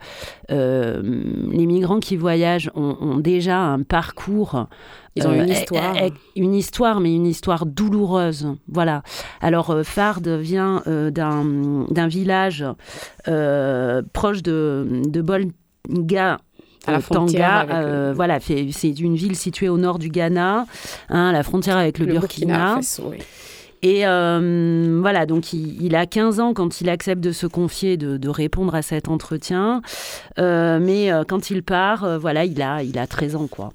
les 0.48 1.66
migrants 1.66 2.00
qui 2.00 2.16
voyagent 2.16 2.70
ont, 2.74 3.18
déjà 3.18 3.58
un 3.58 3.82
parcours. 3.82 4.66
Ils 5.14 5.26
ont 5.26 5.34
une 5.34 5.48
histoire. 5.48 5.94
une 6.36 6.54
histoire, 6.54 7.00
mais 7.00 7.14
une 7.14 7.26
histoire 7.26 7.66
douloureuse. 7.66 8.48
Voilà. 8.66 9.02
Alors, 9.40 9.76
Fard 9.84 10.20
vient 10.22 10.82
d'un 10.86 12.08
village 12.08 12.64
proche 14.12 14.42
de, 14.42 15.02
de 15.06 15.20
Bolga 15.20 16.38
à 16.87 16.92
la 16.92 17.01
frontière 17.01 17.66
euh, 17.71 18.12
voilà, 18.14 18.38
c'est 18.40 19.01
une 19.01 19.14
ville 19.14 19.37
située 19.37 19.68
au 19.68 19.79
nord 19.79 19.99
du 19.99 20.09
Ghana, 20.09 20.66
hein, 21.09 21.29
à 21.29 21.33
la 21.33 21.42
frontière 21.42 21.77
avec 21.77 21.99
le, 21.99 22.07
Burkina. 22.07 22.81
Et 23.85 24.07
euh, 24.07 24.99
voilà, 25.01 25.27
donc 25.27 25.53
il, 25.53 25.97
a 25.97 26.07
15 26.07 26.38
ans 26.38 26.55
quand 26.55 26.81
il 26.81 26.88
accepte 26.88 27.21
de 27.21 27.33
se 27.33 27.47
confier, 27.47 27.97
de, 27.97 28.29
répondre 28.29 28.75
à 28.75 28.83
cet 28.83 29.09
entretien. 29.09 29.83
Euh, 30.38 30.79
mais 30.81 31.11
quand 31.27 31.51
il 31.51 31.62
part, 31.62 32.18
voilà, 32.18 32.45
il 32.45 32.62
a, 32.62 32.83
il 32.83 32.99
a 32.99 33.07
13 33.07 33.37
ans, 33.37 33.49
quoi. 33.49 33.73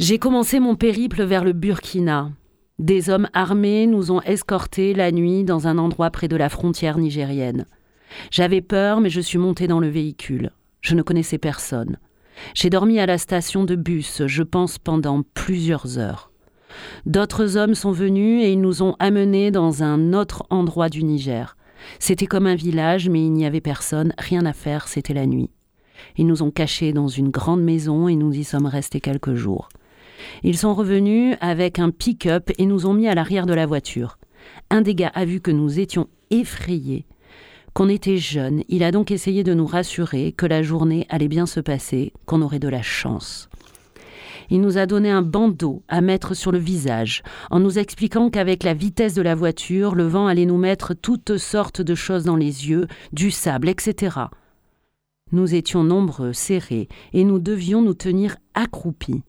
J'ai 0.00 0.18
commencé 0.18 0.60
mon 0.60 0.76
périple 0.76 1.22
vers 1.24 1.44
le 1.44 1.52
Burkina. 1.52 2.30
Des 2.78 3.10
hommes 3.10 3.28
armés 3.34 3.86
nous 3.86 4.10
ont 4.10 4.22
escortés 4.22 4.94
la 4.94 5.12
nuit 5.12 5.44
dans 5.44 5.68
un 5.68 5.76
endroit 5.76 6.10
près 6.10 6.26
de 6.26 6.36
la 6.36 6.48
frontière 6.48 6.96
nigérienne. 6.96 7.66
J'avais 8.30 8.62
peur, 8.62 9.00
mais 9.00 9.10
je 9.10 9.20
suis 9.20 9.38
montée 9.38 9.66
dans 9.66 9.80
le 9.80 9.88
véhicule. 9.88 10.50
Je 10.80 10.94
ne 10.94 11.02
connaissais 11.02 11.38
personne. 11.38 11.98
J'ai 12.54 12.70
dormi 12.70 12.98
à 12.98 13.06
la 13.06 13.18
station 13.18 13.64
de 13.64 13.76
bus, 13.76 14.22
je 14.26 14.42
pense, 14.42 14.78
pendant 14.78 15.22
plusieurs 15.34 15.98
heures. 15.98 16.30
D'autres 17.04 17.56
hommes 17.56 17.74
sont 17.74 17.92
venus 17.92 18.42
et 18.44 18.52
ils 18.52 18.60
nous 18.60 18.82
ont 18.82 18.96
amenés 18.98 19.50
dans 19.50 19.82
un 19.82 20.12
autre 20.12 20.44
endroit 20.50 20.88
du 20.88 21.02
Niger. 21.04 21.56
C'était 21.98 22.26
comme 22.26 22.46
un 22.46 22.54
village, 22.54 23.08
mais 23.08 23.24
il 23.24 23.32
n'y 23.32 23.46
avait 23.46 23.60
personne, 23.60 24.14
rien 24.18 24.46
à 24.46 24.52
faire, 24.52 24.88
c'était 24.88 25.14
la 25.14 25.26
nuit. 25.26 25.50
Ils 26.16 26.26
nous 26.26 26.42
ont 26.42 26.50
cachés 26.50 26.92
dans 26.92 27.08
une 27.08 27.30
grande 27.30 27.62
maison 27.62 28.08
et 28.08 28.16
nous 28.16 28.32
y 28.32 28.44
sommes 28.44 28.66
restés 28.66 29.00
quelques 29.00 29.34
jours. 29.34 29.68
Ils 30.42 30.56
sont 30.58 30.74
revenus 30.74 31.36
avec 31.40 31.78
un 31.78 31.90
pick-up 31.90 32.50
et 32.58 32.66
nous 32.66 32.86
ont 32.86 32.94
mis 32.94 33.08
à 33.08 33.14
l'arrière 33.14 33.46
de 33.46 33.54
la 33.54 33.66
voiture. 33.66 34.18
Un 34.70 34.82
des 34.82 34.94
gars 34.94 35.12
a 35.14 35.24
vu 35.24 35.40
que 35.40 35.50
nous 35.50 35.78
étions 35.78 36.08
effrayés 36.30 37.06
qu'on 37.74 37.88
était 37.88 38.16
jeunes. 38.16 38.62
Il 38.68 38.82
a 38.82 38.92
donc 38.92 39.10
essayé 39.10 39.44
de 39.44 39.54
nous 39.54 39.66
rassurer 39.66 40.32
que 40.32 40.46
la 40.46 40.62
journée 40.62 41.06
allait 41.08 41.28
bien 41.28 41.46
se 41.46 41.60
passer, 41.60 42.12
qu'on 42.26 42.42
aurait 42.42 42.58
de 42.58 42.68
la 42.68 42.82
chance. 42.82 43.48
Il 44.50 44.60
nous 44.60 44.78
a 44.78 44.86
donné 44.86 45.10
un 45.10 45.22
bandeau 45.22 45.84
à 45.88 46.00
mettre 46.00 46.34
sur 46.34 46.50
le 46.50 46.58
visage, 46.58 47.22
en 47.50 47.60
nous 47.60 47.78
expliquant 47.78 48.30
qu'avec 48.30 48.64
la 48.64 48.74
vitesse 48.74 49.14
de 49.14 49.22
la 49.22 49.36
voiture, 49.36 49.94
le 49.94 50.06
vent 50.08 50.26
allait 50.26 50.46
nous 50.46 50.58
mettre 50.58 50.92
toutes 50.94 51.36
sortes 51.36 51.80
de 51.80 51.94
choses 51.94 52.24
dans 52.24 52.36
les 52.36 52.68
yeux, 52.68 52.88
du 53.12 53.30
sable, 53.30 53.68
etc. 53.68 54.16
Nous 55.30 55.54
étions 55.54 55.84
nombreux, 55.84 56.32
serrés, 56.32 56.88
et 57.12 57.22
nous 57.22 57.38
devions 57.38 57.82
nous 57.82 57.94
tenir 57.94 58.36
accroupis. 58.54 59.22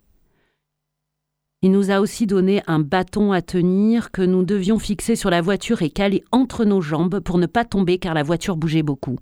Il 1.63 1.71
nous 1.71 1.91
a 1.91 2.00
aussi 2.00 2.26
donné 2.26 2.63
un 2.65 2.80
bâton 2.80 3.34
à 3.34 3.43
tenir 3.43 4.10
que 4.10 4.24
nous 4.24 4.43
devions 4.43 4.80
fixer 4.80 5.15
sur 5.15 5.30
la 5.30 5.41
voiture 5.41 5.84
et 5.84 5.91
caler 5.91 6.24
entre 6.32 6.65
nos 6.65 6.82
jambes 6.82 7.19
pour 7.19 7.38
ne 7.38 7.45
pas 7.45 7.65
tomber 7.65 8.00
car 8.00 8.15
la 8.15 8.24
voiture 8.24 8.58
bougeait 8.58 8.82
beaucoup. 8.82 9.19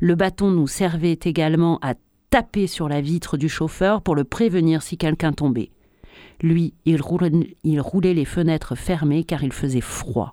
Le 0.00 0.16
bâton 0.16 0.50
nous 0.50 0.66
servait 0.66 1.20
également 1.22 1.78
à 1.80 1.94
taper 2.30 2.66
sur 2.66 2.88
la 2.88 3.00
vitre 3.00 3.36
du 3.36 3.48
chauffeur 3.48 4.02
pour 4.02 4.16
le 4.16 4.24
prévenir 4.24 4.82
si 4.82 4.98
quelqu'un 4.98 5.32
tombait. 5.32 5.70
Lui, 6.42 6.74
il 6.84 7.00
roulait, 7.00 8.12
les 8.14 8.24
fenêtres 8.24 8.74
fermées 8.74 9.22
car 9.22 9.44
il 9.44 9.52
faisait 9.52 9.80
froid. 9.80 10.32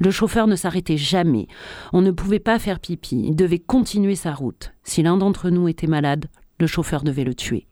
Le 0.00 0.10
chauffeur 0.10 0.48
ne 0.48 0.56
s'arrêtait 0.56 0.96
jamais. 0.96 1.46
On 1.92 2.00
ne 2.00 2.10
pouvait 2.10 2.40
pas 2.40 2.58
faire 2.58 2.80
pipi. 2.80 3.22
Il 3.24 3.36
devait 3.36 3.60
continuer 3.60 4.16
sa 4.16 4.34
route. 4.34 4.72
Si 4.82 5.04
l'un 5.04 5.18
d'entre 5.18 5.50
nous 5.50 5.68
était 5.68 5.86
malade, 5.86 6.26
le 6.58 6.66
chauffeur 6.66 7.04
devait 7.04 7.22
le 7.22 7.34
tuer. 7.34 7.68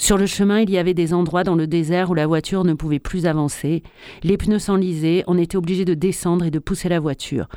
Sur 0.00 0.18
le 0.18 0.26
chemin, 0.26 0.60
il 0.60 0.70
y 0.70 0.78
avait 0.78 0.94
des 0.94 1.14
endroits 1.14 1.44
dans 1.44 1.54
le 1.54 1.66
désert 1.66 2.10
où 2.10 2.14
la 2.14 2.26
voiture 2.26 2.64
ne 2.64 2.74
pouvait 2.74 2.98
plus 2.98 3.26
avancer. 3.26 3.82
Les 4.22 4.36
pneus 4.36 4.58
s'enlisaient, 4.58 5.24
on 5.26 5.38
était 5.38 5.56
obligé 5.56 5.84
de 5.84 5.94
descendre 5.94 6.44
et 6.44 6.50
de 6.50 6.58
pousser 6.58 6.88
la 6.88 6.98
voiture. 7.00 7.48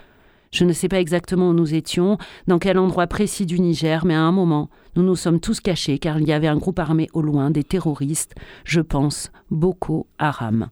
Je 0.51 0.63
ne 0.63 0.71
sais 0.71 0.87
pas 0.87 0.99
exactement 0.99 1.49
où 1.49 1.53
nous 1.53 1.73
étions, 1.73 2.17
dans 2.47 2.59
quel 2.59 2.77
endroit 2.77 3.07
précis 3.07 3.45
du 3.45 3.59
Niger, 3.59 4.05
mais 4.05 4.13
à 4.13 4.21
un 4.21 4.31
moment, 4.31 4.69
nous 4.95 5.03
nous 5.03 5.15
sommes 5.15 5.39
tous 5.39 5.59
cachés 5.59 5.99
car 5.99 6.19
il 6.19 6.27
y 6.27 6.33
avait 6.33 6.47
un 6.47 6.55
groupe 6.55 6.79
armé 6.79 7.09
au 7.13 7.21
loin, 7.21 7.51
des 7.51 7.63
terroristes, 7.63 8.35
je 8.63 8.79
pense, 8.79 9.31
Boko 9.49 10.07
Haram. 10.17 10.69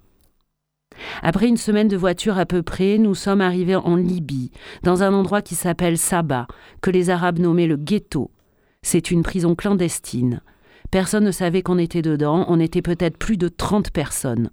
Après 1.21 1.47
une 1.47 1.57
semaine 1.57 1.87
de 1.87 1.97
voiture 1.97 2.37
à 2.37 2.45
peu 2.45 2.61
près, 2.61 2.97
nous 2.97 3.15
sommes 3.15 3.41
arrivés 3.41 3.75
en 3.75 3.95
Libye, 3.95 4.51
dans 4.83 5.03
un 5.03 5.13
endroit 5.13 5.41
qui 5.41 5.55
s'appelle 5.55 5.97
Saba, 5.97 6.47
que 6.81 6.91
les 6.91 7.09
Arabes 7.09 7.39
nommaient 7.39 7.67
le 7.67 7.77
ghetto. 7.77 8.31
C'est 8.83 9.11
une 9.11 9.23
prison 9.23 9.55
clandestine. 9.55 10.41
Personne 10.93 11.23
ne 11.23 11.31
savait 11.31 11.63
qu'on 11.63 11.79
était 11.79 12.03
dedans, 12.03 12.45
on 12.49 12.59
était 12.59 12.83
peut-être 12.83 13.17
plus 13.17 13.35
de 13.35 13.47
30 13.47 13.89
personnes. 13.89 14.51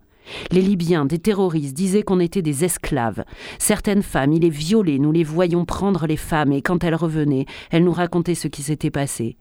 Les 0.50 0.62
Libyens, 0.62 1.04
des 1.04 1.18
terroristes, 1.18 1.76
disaient 1.76 2.02
qu'on 2.02 2.18
était 2.18 2.40
des 2.40 2.64
esclaves. 2.64 3.24
Certaines 3.58 4.02
femmes, 4.02 4.32
ils 4.32 4.40
les 4.40 4.48
violaient, 4.48 4.96
nous 4.96 5.12
les 5.12 5.22
voyions 5.22 5.66
prendre 5.66 6.06
les 6.06 6.16
femmes, 6.16 6.52
et 6.52 6.62
quand 6.62 6.82
elles 6.82 6.94
revenaient, 6.94 7.44
elles 7.70 7.84
nous 7.84 7.92
racontaient 7.92 8.34
ce 8.34 8.48
qui 8.48 8.62
s'était 8.62 8.90
passé. 8.90 9.36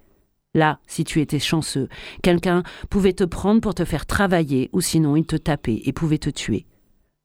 Là, 0.53 0.79
si 0.88 1.05
tu 1.05 1.21
étais 1.21 1.39
chanceux, 1.39 1.88
quelqu'un 2.21 2.63
pouvait 2.89 3.13
te 3.13 3.23
prendre 3.23 3.62
pour 3.62 3.75
te 3.75 3.85
faire 3.85 4.05
travailler, 4.05 4.69
ou 4.73 4.81
sinon 4.81 5.15
il 5.15 5.25
te 5.25 5.38
tapait 5.38 5.81
et 5.85 5.93
pouvait 5.93 6.17
te 6.17 6.29
tuer. 6.29 6.65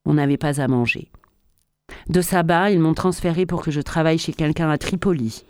On 0.04 0.14
n'avait 0.14 0.36
pas 0.36 0.60
à 0.60 0.68
manger. 0.68 1.10
De 2.08 2.20
Saba, 2.20 2.70
ils 2.70 2.78
m'ont 2.78 2.94
transféré 2.94 3.44
pour 3.44 3.62
que 3.62 3.72
je 3.72 3.80
travaille 3.80 4.18
chez 4.18 4.34
quelqu'un 4.34 4.70
à 4.70 4.78
Tripoli. 4.78 5.44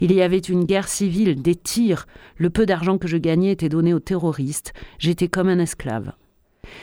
Il 0.00 0.12
y 0.12 0.22
avait 0.22 0.38
une 0.38 0.64
guerre 0.64 0.88
civile, 0.88 1.42
des 1.42 1.54
tirs. 1.54 2.06
Le 2.36 2.50
peu 2.50 2.66
d'argent 2.66 2.98
que 2.98 3.08
je 3.08 3.16
gagnais 3.16 3.52
était 3.52 3.68
donné 3.68 3.94
aux 3.94 4.00
terroristes. 4.00 4.72
J'étais 4.98 5.28
comme 5.28 5.48
un 5.48 5.58
esclave. 5.58 6.12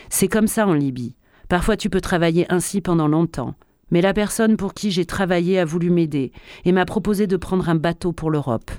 C'est 0.09 0.27
comme 0.27 0.47
ça 0.47 0.67
en 0.67 0.73
Libye. 0.73 1.15
Parfois 1.49 1.77
tu 1.77 1.89
peux 1.89 2.01
travailler 2.01 2.45
ainsi 2.49 2.81
pendant 2.81 3.07
longtemps. 3.07 3.55
Mais 3.91 4.01
la 4.01 4.13
personne 4.13 4.57
pour 4.57 4.73
qui 4.73 4.89
j'ai 4.89 5.05
travaillé 5.05 5.59
a 5.59 5.65
voulu 5.65 5.91
m'aider 5.91 6.31
et 6.65 6.71
m'a 6.71 6.85
proposé 6.85 7.27
de 7.27 7.37
prendre 7.37 7.69
un 7.69 7.75
bateau 7.75 8.11
pour 8.11 8.31
l'Europe. 8.31 8.71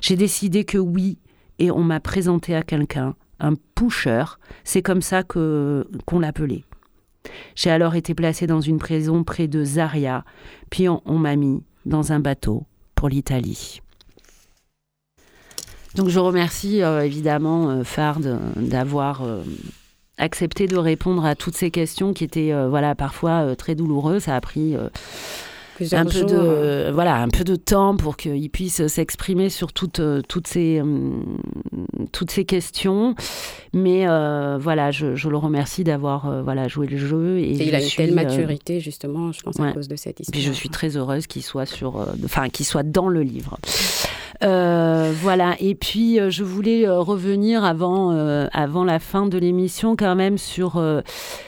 J'ai 0.00 0.16
décidé 0.16 0.64
que 0.64 0.78
oui, 0.78 1.18
et 1.58 1.70
on 1.70 1.82
m'a 1.82 2.00
présenté 2.00 2.54
à 2.54 2.62
quelqu'un, 2.62 3.14
un 3.38 3.54
pusher, 3.74 4.24
c'est 4.64 4.82
comme 4.82 5.02
ça 5.02 5.22
qu'on 5.22 6.18
l'appelait. 6.18 6.64
J'ai 7.54 7.70
alors 7.70 7.94
été 7.96 8.14
placée 8.14 8.46
dans 8.46 8.60
une 8.60 8.78
prison 8.78 9.24
près 9.24 9.48
de 9.48 9.64
Zaria, 9.64 10.24
puis 10.70 10.88
on, 10.88 11.18
m'a 11.18 11.36
mis 11.36 11.62
dans 11.84 12.12
un 12.12 12.20
bateau 12.20 12.64
pour 12.96 13.08
l'Italie. 13.08 13.80
Donc 15.94 16.08
je 16.08 16.18
remercie 16.18 16.82
euh, 16.82 17.04
évidemment 17.04 17.70
euh, 17.70 17.84
Fard 17.84 18.18
d'avoir 18.20 19.22
euh, 19.22 19.42
accepté 20.18 20.66
de 20.66 20.76
répondre 20.76 21.24
à 21.24 21.34
toutes 21.34 21.56
ces 21.56 21.70
questions 21.70 22.12
qui 22.12 22.24
étaient 22.24 22.52
voilà 22.68 22.94
parfois 22.94 23.54
très 23.56 23.74
douloureuses. 23.74 24.24
Ça 24.24 24.36
a 24.36 24.40
pris 24.40 24.76
un 25.92 26.04
peu 26.04 26.24
de 26.24 26.36
euh, 26.36 26.90
voilà 26.92 27.16
un 27.16 27.28
peu 27.28 27.44
de 27.44 27.56
temps 27.56 27.96
pour 27.96 28.16
qu'il 28.16 28.50
puisse 28.50 28.86
s'exprimer 28.86 29.50
sur 29.50 29.72
toutes 29.72 30.00
euh, 30.00 30.22
toutes 30.26 30.46
ces 30.46 30.80
euh, 30.80 31.10
toutes 32.12 32.30
ces 32.30 32.44
questions. 32.44 33.14
Mais 33.72 34.06
voilà 34.58 34.90
je, 34.90 35.28
le 35.28 35.36
remercie 35.36 35.84
d'avoir 35.84 36.42
voilà 36.42 36.68
joué 36.68 36.86
le 36.86 36.96
jeu 36.96 37.38
et, 37.38 37.52
il 37.52 37.74
a 37.74 37.80
une 37.80 37.88
telle 37.88 38.14
maturité 38.14 38.80
justement 38.80 39.32
je 39.32 39.42
pense 39.42 39.58
à 39.60 39.72
cause 39.72 39.88
de 39.88 39.96
cette 39.96 40.20
histoire 40.20 40.40
et 40.40 40.44
je 40.44 40.52
suis 40.52 40.68
très 40.68 40.96
heureuse 40.96 41.26
qu'il 41.26 41.42
soit 41.42 41.66
sur 41.66 42.06
enfin 42.24 42.48
qu'il 42.48 42.66
soit 42.66 42.82
dans 42.82 43.08
le 43.08 43.22
livre. 43.22 43.58
euh, 43.64 44.25
voilà. 44.40 45.54
Et 45.60 45.74
puis, 45.74 46.20
euh, 46.20 46.30
je 46.30 46.44
voulais 46.44 46.86
euh, 46.86 47.00
revenir 47.00 47.64
avant, 47.64 48.10
avant 48.52 48.84
la 48.84 48.98
fin 48.98 49.26
de 49.26 49.38
l'émission, 49.38 49.96
quand 49.96 50.14
même, 50.14 50.38
sur, 50.38 50.82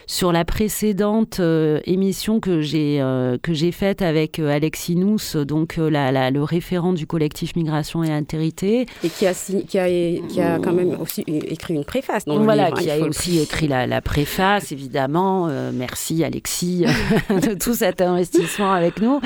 sur 0.06 0.32
la 0.32 0.44
précédente 0.44 1.40
émission 1.84 2.40
que 2.40 2.60
j'ai 2.60 3.02
que 3.42 3.52
j'ai 3.52 3.72
faite 3.72 4.02
avec 4.02 4.38
Alexis 4.38 4.96
Nous, 4.96 5.18
donc 5.44 5.76
la, 5.76 6.30
le 6.30 6.42
référent 6.42 6.92
du 6.92 7.06
collectif 7.06 7.56
Migration 7.56 8.02
et 8.04 8.12
Altérité. 8.12 8.86
Et 9.04 9.08
qui 9.08 9.26
a, 9.26 9.34
qui 9.34 9.78
a, 9.78 9.88
qui 10.28 10.40
a 10.40 10.58
quand 10.58 10.72
même 10.72 10.96
aussi 11.00 11.22
écrit 11.26 11.74
une 11.74 11.84
préface 11.84 12.24
dans 12.24 12.38
voilà, 12.38 12.66
livre. 12.66 12.78
Hein, 12.78 12.82
qui 12.82 12.90
a 12.90 12.98
aussi 13.00 13.38
écrit 13.40 13.68
la, 13.68 13.86
la, 13.86 14.00
préface, 14.00 14.72
évidemment. 14.72 15.48
merci, 15.72 16.24
Alexis, 16.24 16.84
de 17.30 17.54
tout 17.54 17.74
cet 17.74 18.00
investissement 18.00 18.72
avec 18.72 19.00
nous. 19.00 19.20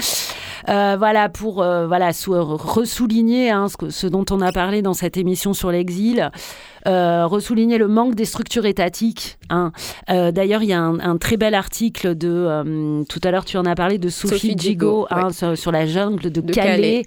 voilà, 0.67 1.29
pour 1.29 1.55
voilà, 1.55 2.11
ressouligner 2.27 3.52
Hein, 3.53 3.67
ce, 3.89 4.07
dont 4.07 4.25
on 4.31 4.41
a 4.41 4.53
parlé 4.53 4.83
dans 4.83 4.95
cette 4.95 5.17
émission 5.17 5.53
sur 5.53 5.71
l'exil, 5.71 6.31
euh, 6.87 7.27
ressouligner 7.27 7.79
le 7.79 7.87
manque 7.87 8.15
des 8.15 8.25
structures 8.25 8.67
étatiques. 8.67 9.39
Hein. 9.51 9.73
Euh, 10.11 10.33
d'ailleurs, 10.33 10.63
il 10.63 10.69
y 10.69 10.73
a 10.73 10.81
un, 10.81 11.17
très 11.17 11.37
bel 11.37 11.55
article 11.55 12.17
de, 12.17 12.29
euh, 12.29 13.05
tout 13.09 13.21
à 13.23 13.31
l'heure 13.31 13.45
tu 13.45 13.57
en 13.57 13.65
as 13.67 13.75
parlé, 13.75 13.99
de 13.99 14.09
Sophie, 14.09 14.57
Gigot, 14.57 15.07
hein, 15.11 15.29
sur, 15.31 15.73
la 15.73 15.87
jungle 15.87 16.31
de, 16.31 16.41
Calais. 16.41 17.05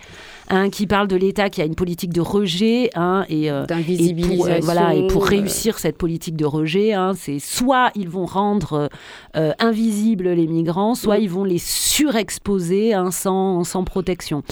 Qui 0.72 0.86
parle 0.86 1.08
de 1.08 1.16
l'État 1.16 1.50
qui 1.50 1.64
a 1.64 1.66
une 1.66 1.74
politique 1.74 2.14
de 2.14 2.22
rejet 2.22 2.92
et, 3.30 3.50
pour, 3.50 4.48
voilà, 4.62 4.94
et 4.94 5.08
pour 5.08 5.26
réussir 5.26 5.80
cette 5.80 5.98
politique 5.98 6.36
de 6.36 6.46
rejet, 6.46 6.94
c'est 7.16 7.40
soit 7.40 7.90
ils 7.96 8.10
vont 8.10 8.28
rendre 8.28 8.90
invisibles 9.34 10.30
les 10.30 10.46
migrants, 10.46 10.94
soit 10.94 11.18
ils 11.18 11.32
vont 11.32 11.46
les 11.46 11.58
surexposer 11.58 12.94
sans, 13.10 13.64
sans 13.64 13.84
protection. 13.84 14.44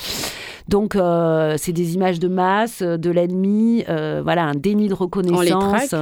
Donc, 0.68 0.96
euh, 0.96 1.56
c'est 1.58 1.74
des 1.74 1.96
images 1.96 2.20
de 2.20 2.28
masse, 2.28 2.82
euh, 2.82 2.98
de 2.98 3.10
l'ennemi, 3.10 3.84
euh, 3.90 4.22
voilà, 4.24 4.46
un 4.46 4.56
déni 4.56 4.88
de 4.88 4.94
reconnaissance. 4.94 5.94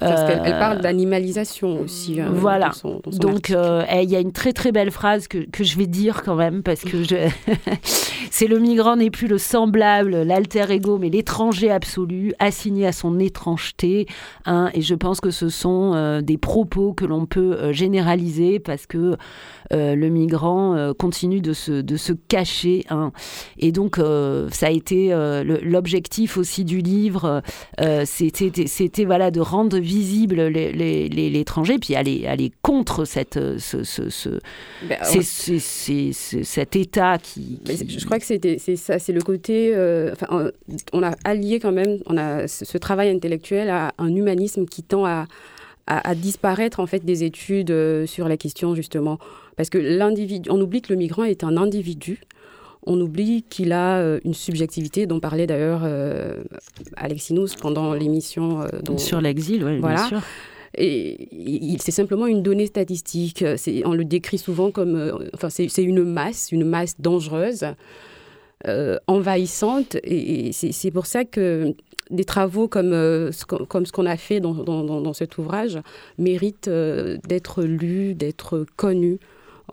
parce 0.00 0.24
qu'elle 0.24 0.58
parle 0.58 0.80
d'animalisation 0.80 1.80
aussi. 1.80 2.20
voilà. 2.20 2.70
Donc, 3.12 3.50
il 3.50 4.10
y 4.10 4.16
a 4.16 4.20
une 4.20 4.32
très 4.32 4.52
très 4.52 4.72
belle 4.72 4.90
phrase 4.90 5.28
que, 5.28 5.38
que 5.38 5.64
je 5.64 5.76
vais 5.76 5.86
dire 5.86 6.22
quand 6.22 6.36
même, 6.36 6.62
parce 6.62 6.82
que 6.82 6.96
c'est 8.30 8.46
le 8.46 8.58
migrant 8.58 8.96
n'est 8.96 9.10
plus 9.10 9.28
le 9.28 9.38
semblable, 9.38 10.22
l'alter 10.22 10.70
ego, 10.70 10.98
mais 10.98 11.10
l'étranger 11.10 11.70
absolu, 11.70 12.32
assigné 12.38 12.86
à 12.86 12.92
son 12.92 13.18
étrangeté. 13.18 14.06
Hein, 14.46 14.70
et 14.74 14.80
je 14.80 14.94
pense 14.94 15.20
que 15.20 15.30
ce 15.30 15.48
sont 15.48 16.20
des 16.22 16.38
propos 16.38 16.94
que 16.94 17.04
l'on 17.04 17.26
peut 17.26 17.72
généraliser 17.72 18.58
parce 18.58 18.86
que 18.86 19.16
le 19.70 20.08
migrant 20.08 20.92
continue 20.98 21.40
de 21.40 21.52
se, 21.52 21.72
de 21.80 21.96
se 21.96 22.12
cacher. 22.12 22.84
Hein, 22.90 23.12
et 23.58 23.72
donc, 23.72 23.98
euh, 23.98 24.48
ça 24.50 24.66
a 24.66 24.70
été 24.70 25.12
euh, 25.12 25.44
l'objectif 25.62 26.36
aussi 26.36 26.64
du 26.64 26.78
livre, 26.78 27.42
euh, 27.80 28.04
c'était 28.06 29.04
voilà, 29.04 29.30
de 29.30 29.40
rendre 29.40 29.78
visible 29.78 30.36
l'étranger, 30.46 31.78
puis 31.78 31.94
aller, 31.94 32.26
aller 32.26 32.52
contre 32.62 33.04
cette, 33.04 33.38
ce, 33.58 33.82
ce, 33.84 34.40
ben, 34.88 34.98
cet 36.42 36.76
état 36.76 37.18
qui, 37.18 37.60
Je 37.66 38.04
crois 38.04 38.18
que 38.18 38.24
c'est 38.24 38.76
ça, 38.76 38.98
c'est 38.98 39.12
le 39.12 39.22
côté... 39.22 39.72
enfin, 40.12 40.50
on 40.92 41.02
a 41.02 41.14
allié 41.24 41.60
quand 41.60 41.72
même 41.72 41.98
on 42.06 42.16
a 42.16 42.48
ce 42.48 42.78
travail 42.78 43.10
intellectuel 43.10 43.70
à 43.70 43.92
un 43.98 44.14
humanisme 44.14 44.66
qui 44.66 44.82
tend 44.82 45.04
à, 45.04 45.26
à, 45.86 46.14
disparaître 46.14 46.80
en 46.80 46.86
fait 46.86 47.04
des 47.04 47.22
études 47.22 47.72
sur 48.06 48.28
la 48.28 48.36
question 48.36 48.74
justement 48.74 49.18
parce 49.56 49.70
que 49.70 49.78
l'individu 49.78 50.50
on 50.50 50.60
oublie 50.60 50.82
que 50.82 50.92
le 50.92 50.98
migrant 50.98 51.24
est 51.24 51.44
un 51.44 51.56
individu 51.56 52.20
on 52.86 53.00
oublie 53.00 53.42
qu'il 53.42 53.72
a 53.72 53.98
euh, 53.98 54.20
une 54.24 54.34
subjectivité 54.34 55.06
dont 55.06 55.20
parlait 55.20 55.46
d'ailleurs 55.46 55.82
euh, 55.84 56.42
Alexinous 56.96 57.48
pendant 57.60 57.92
l'émission. 57.92 58.62
Euh, 58.62 58.96
Sur 58.96 59.20
l'exil, 59.20 59.64
oui, 59.64 59.78
voilà. 59.80 59.96
bien 59.96 60.08
sûr. 60.08 60.22
Et 60.78 61.76
c'est 61.80 61.90
simplement 61.90 62.26
une 62.26 62.42
donnée 62.42 62.66
statistique. 62.66 63.42
On 63.84 63.94
le 63.94 64.04
décrit 64.04 64.38
souvent 64.38 64.70
comme. 64.70 65.18
enfin, 65.32 65.48
c'est 65.48 65.82
une 65.82 66.04
masse, 66.04 66.52
une 66.52 66.64
masse 66.64 67.00
dangereuse, 67.00 67.64
envahissante. 69.06 69.96
Et, 70.04 70.52
c'est 70.52 70.90
pour 70.90 71.06
ça 71.06 71.24
que 71.24 71.74
des 72.10 72.24
travaux 72.24 72.68
comme, 72.68 73.30
comme 73.68 73.86
ce 73.86 73.92
qu'on 73.92 74.06
a 74.06 74.16
fait 74.16 74.40
dans, 74.40 74.54
dans 74.54 75.12
cet 75.12 75.38
ouvrage 75.38 75.78
méritent 76.18 76.68
d'être 76.68 77.62
lus, 77.62 78.14
d'être 78.14 78.66
connus. 78.76 79.18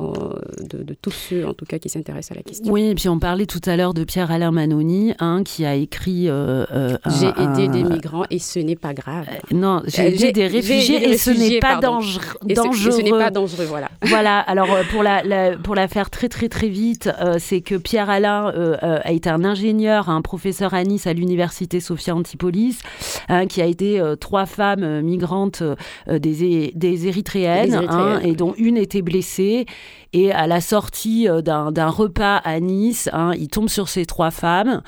Euh, 0.02 0.34
de, 0.60 0.96
tous 1.00 1.12
ceux, 1.12 1.48
en 1.48 1.54
tout 1.54 1.66
cas, 1.66 1.78
qui 1.78 1.88
s'intéressent 1.88 2.32
à 2.32 2.36
la 2.36 2.42
question. 2.42 2.72
Oui, 2.72 2.86
et 2.86 2.96
puis 2.96 3.10
on 3.10 3.20
parlait 3.20 3.46
tout 3.46 3.62
à 3.66 3.78
l'heure 3.78 3.94
de 3.94 4.04
Pierre-Alain 4.04 4.50
Manoni, 4.50 5.14
hein, 5.20 5.44
qui 5.46 5.66
a 5.66 5.76
écrit... 5.76 6.30
Euh, 6.30 6.66
euh, 6.72 6.98
j'ai 7.20 7.28
aidé 7.28 7.68
des 7.68 7.84
migrants 7.84 8.24
et 8.32 8.40
ce 8.40 8.58
n'est 8.58 8.76
pas 8.76 8.96
grave. 8.96 9.28
non, 9.52 9.84
j'ai 9.86 10.08
aidé 10.08 10.32
des 10.32 10.48
réfugiés 10.48 11.10
et 11.10 11.18
ce 11.18 11.30
n'est 11.30 11.60
pas 11.60 11.76
dangereux. 11.80 12.24
ce 12.42 13.02
n'est 13.04 13.12
pas 13.12 13.30
dangereux, 13.30 13.66
voilà. 13.66 13.90
Voilà, 14.14 14.40
alors 14.40 14.68
pour 14.92 15.02
la, 15.02 15.58
pour 15.58 15.76
la 15.76 15.88
faire 15.88 16.10
très 16.10 16.30
très 16.30 16.48
très 16.48 16.68
vite, 16.68 17.10
c'est 17.40 17.62
que 17.62 17.76
Pierre-Alain 17.76 18.52
a 18.82 19.12
été 19.12 19.30
un 19.30 19.44
ingénieur, 19.44 20.10
un 20.10 20.22
professeur 20.22 20.74
à 20.74 20.84
Nice 20.84 21.08
à 21.08 21.14
l'université 21.14 21.80
Sophia 21.80 22.16
Antipolis, 22.16 22.80
hein, 23.28 23.48
qui 23.48 23.62
a 23.62 23.68
aidé 23.68 24.02
trois 24.20 24.46
femmes 24.46 25.02
migrantes 25.02 25.64
des, 26.08 26.72
des 26.76 27.08
Érythréennes, 27.08 27.86
hein, 27.90 28.20
et 28.24 28.36
dont 28.36 28.54
une 28.58 28.78
était 28.78 29.02
blessée. 29.02 29.66
Et 30.13 30.32
à 30.32 30.46
la 30.46 30.62
sortie 30.62 31.28
euh, 31.28 31.41
d'un 31.41 31.89
repas 31.89 32.38
à 32.38 32.60
Nice, 32.60 33.10
hein, 33.13 33.32
il 33.36 33.48
tombe 33.48 33.69
sur 33.69 33.89
ces 33.89 34.06
trois 34.06 34.32
femmes. 34.32 34.82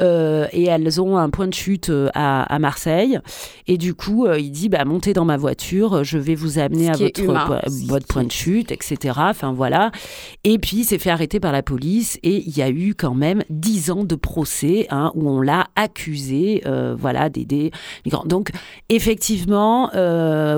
Euh, 0.00 0.46
et 0.52 0.64
elles 0.64 1.00
ont 1.00 1.16
un 1.16 1.28
point 1.30 1.48
de 1.48 1.54
chute 1.54 1.90
euh, 1.90 2.08
à, 2.14 2.58
Marseille. 2.58 3.18
Et 3.66 3.78
du 3.78 3.94
coup, 3.94 4.26
euh, 4.26 4.38
il 4.38 4.50
dit 4.50 4.68
bah, 4.68 4.84
montez 4.84 5.12
dans 5.12 5.24
ma 5.24 5.36
voiture, 5.36 6.04
je 6.04 6.18
vais 6.18 6.34
vous 6.34 6.58
amener 6.58 6.88
à 6.88 6.92
votre, 6.92 7.22
votre 7.86 8.06
point 8.06 8.24
de 8.24 8.30
chute, 8.30 8.70
etc. 8.70 9.14
Enfin 9.16 9.52
voilà. 9.52 9.90
Et 10.44 10.58
puis, 10.58 10.78
il 10.78 10.84
s'est 10.84 10.98
fait 10.98 11.10
arrêter 11.10 11.40
par 11.40 11.52
la 11.52 11.62
police 11.62 12.18
et 12.22 12.36
il 12.36 12.56
y 12.56 12.62
a 12.62 12.70
eu 12.70 12.94
quand 12.94 13.14
même 13.14 13.42
dix 13.50 13.90
ans 13.90 14.04
de 14.04 14.14
procès 14.14 14.86
hein, 14.90 15.10
où 15.14 15.28
on 15.28 15.40
l'a 15.40 15.66
accusé 15.76 16.62
voilà, 16.98 17.28
d'aider 17.28 17.70
migrants. 18.04 18.24
Donc, 18.24 18.50
effectivement, 18.88 19.90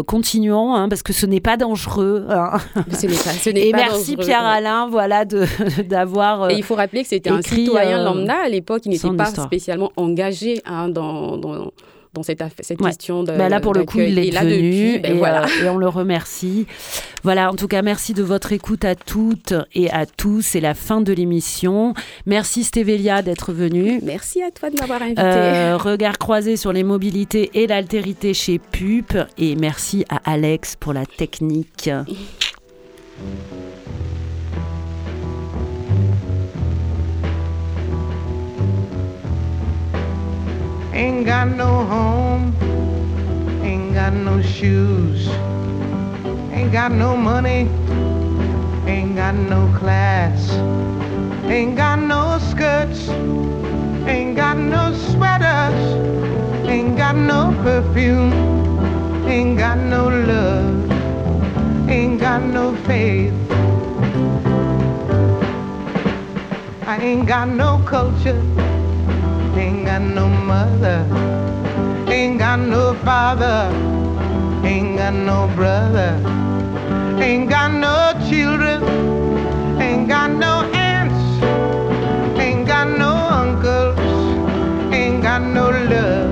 continuons 0.07 0.74
hein, 0.74 0.88
parce 0.88 1.03
que 1.03 1.12
ce 1.12 1.26
n'est 1.26 1.40
pas 1.40 1.57
dangereux. 1.57 2.26
Hein. 2.29 2.59
Ce 2.92 3.07
n'est 3.07 3.12
pas, 3.12 3.33
ce 3.33 3.50
et 3.50 3.72
merci 3.88 4.16
Pierre 4.16 4.45
Alain, 4.45 4.88
voilà, 4.88 5.25
d'avoir. 5.88 6.51
et 6.51 6.55
il 6.55 6.62
faut 6.62 6.75
rappeler 6.75 7.03
que 7.03 7.09
c'était 7.09 7.31
un 7.31 7.43
citoyen 7.43 8.03
lambda 8.03 8.37
à 8.45 8.49
l'époque, 8.49 8.83
il 8.85 8.90
n'était 8.90 9.11
pas 9.16 9.27
spécialement 9.27 9.93
engagé 9.97 10.61
hein, 10.64 10.88
dans, 10.88 11.37
dans, 11.37 11.73
dans, 12.14 12.23
cette, 12.23 12.43
cette 12.61 12.79
question 12.79 13.23
de. 13.23 13.33
Bah 13.33 13.49
là, 13.49 13.61
pour 13.61 13.75
le 13.75 13.85
coup, 13.85 14.01
il 14.01 14.19
est 14.19 14.31
venu 14.31 14.99
ben 14.99 15.19
voilà. 15.19 15.45
Euh, 15.45 15.64
et, 15.64 15.69
on 15.69 15.79
le 15.79 15.88
remercie. 15.88 16.66
Voilà, 17.23 17.51
en 17.51 17.55
tout 17.55 17.69
cas, 17.69 17.83
merci 17.83 18.14
de 18.14 18.23
votre 18.23 18.53
écoute 18.53 18.85
à 18.85 18.95
toutes 18.95 19.55
et 19.75 19.90
à 19.90 20.07
tous. 20.07 20.43
C'est 20.43 20.61
la 20.61 20.75
fin 20.75 21.01
de 21.01 21.12
l'émission. 21.12 21.95
Merci 22.27 22.64
Stévélia 22.64 23.23
d'être 23.23 23.53
venue. 23.53 24.01
Merci 24.03 24.43
à 24.43 24.51
toi 24.51 24.71
de 24.71 24.77
m'avoir 24.81 25.03
invité. 25.03 25.23
Euh, 25.23 25.77
regard 25.81 26.19
croisé 26.19 26.57
sur 26.57 26.73
les 26.73 26.83
mobilités 26.83 27.51
et 27.55 27.66
l'altérité 27.66 28.35
chez 28.35 28.59
PUP. 28.59 29.16
Et 29.38 29.55
merci 29.57 30.05
à 30.09 30.21
Alex 30.31 30.77
pour 30.77 30.93
la 30.93 31.07
technique. 31.07 31.90
Ain't 40.92 41.26
got 41.26 41.48
no 41.48 41.85
home, 41.85 42.54
ain't 43.62 43.92
got 43.92 44.14
no 44.14 44.40
shoes. 44.40 45.28
Ain't 46.52 46.72
got 46.72 46.92
no 46.92 47.16
money, 47.16 47.68
ain't 48.87 49.16
got 49.16 49.35
no 49.35 49.70
class, 49.78 50.50
ain't 51.44 51.76
got 51.76 51.98
no 51.98 52.38
skirts, 52.38 53.09
ain't 54.06 54.37
got 54.37 54.56
no 54.56 54.94
sweaters, 54.94 55.80
ain't 56.66 56.96
got 56.96 57.16
no 57.16 57.54
perfume, 57.62 58.33
ain't 59.26 59.59
got 59.59 59.78
no 59.78 60.09
love, 60.09 60.80
ain't 61.90 62.20
got 62.20 62.42
no 62.42 62.74
faith. 62.87 63.35
I 66.87 66.98
ain't 67.00 67.26
got 67.26 67.48
no 67.48 67.83
culture, 67.85 68.40
ain't 69.57 69.87
got 69.87 70.03
no 70.03 70.29
mother, 70.29 71.05
ain't 72.09 72.38
got 72.38 72.61
no 72.61 72.94
father, 73.05 73.70
ain't 74.64 74.98
got 74.98 75.14
no 75.14 75.50
brother, 75.57 76.11
ain't 77.20 77.48
got 77.50 77.72
no 77.72 78.12
children, 78.29 78.83
ain't 79.81 80.09
got 80.09 80.31
no 80.31 80.62
aunts, 80.72 81.22
ain't 82.38 82.66
got 82.66 82.88
no 82.98 83.12
uncles, 83.40 83.98
ain't 84.94 85.22
got 85.22 85.42
no 85.42 85.70
love, 85.70 86.30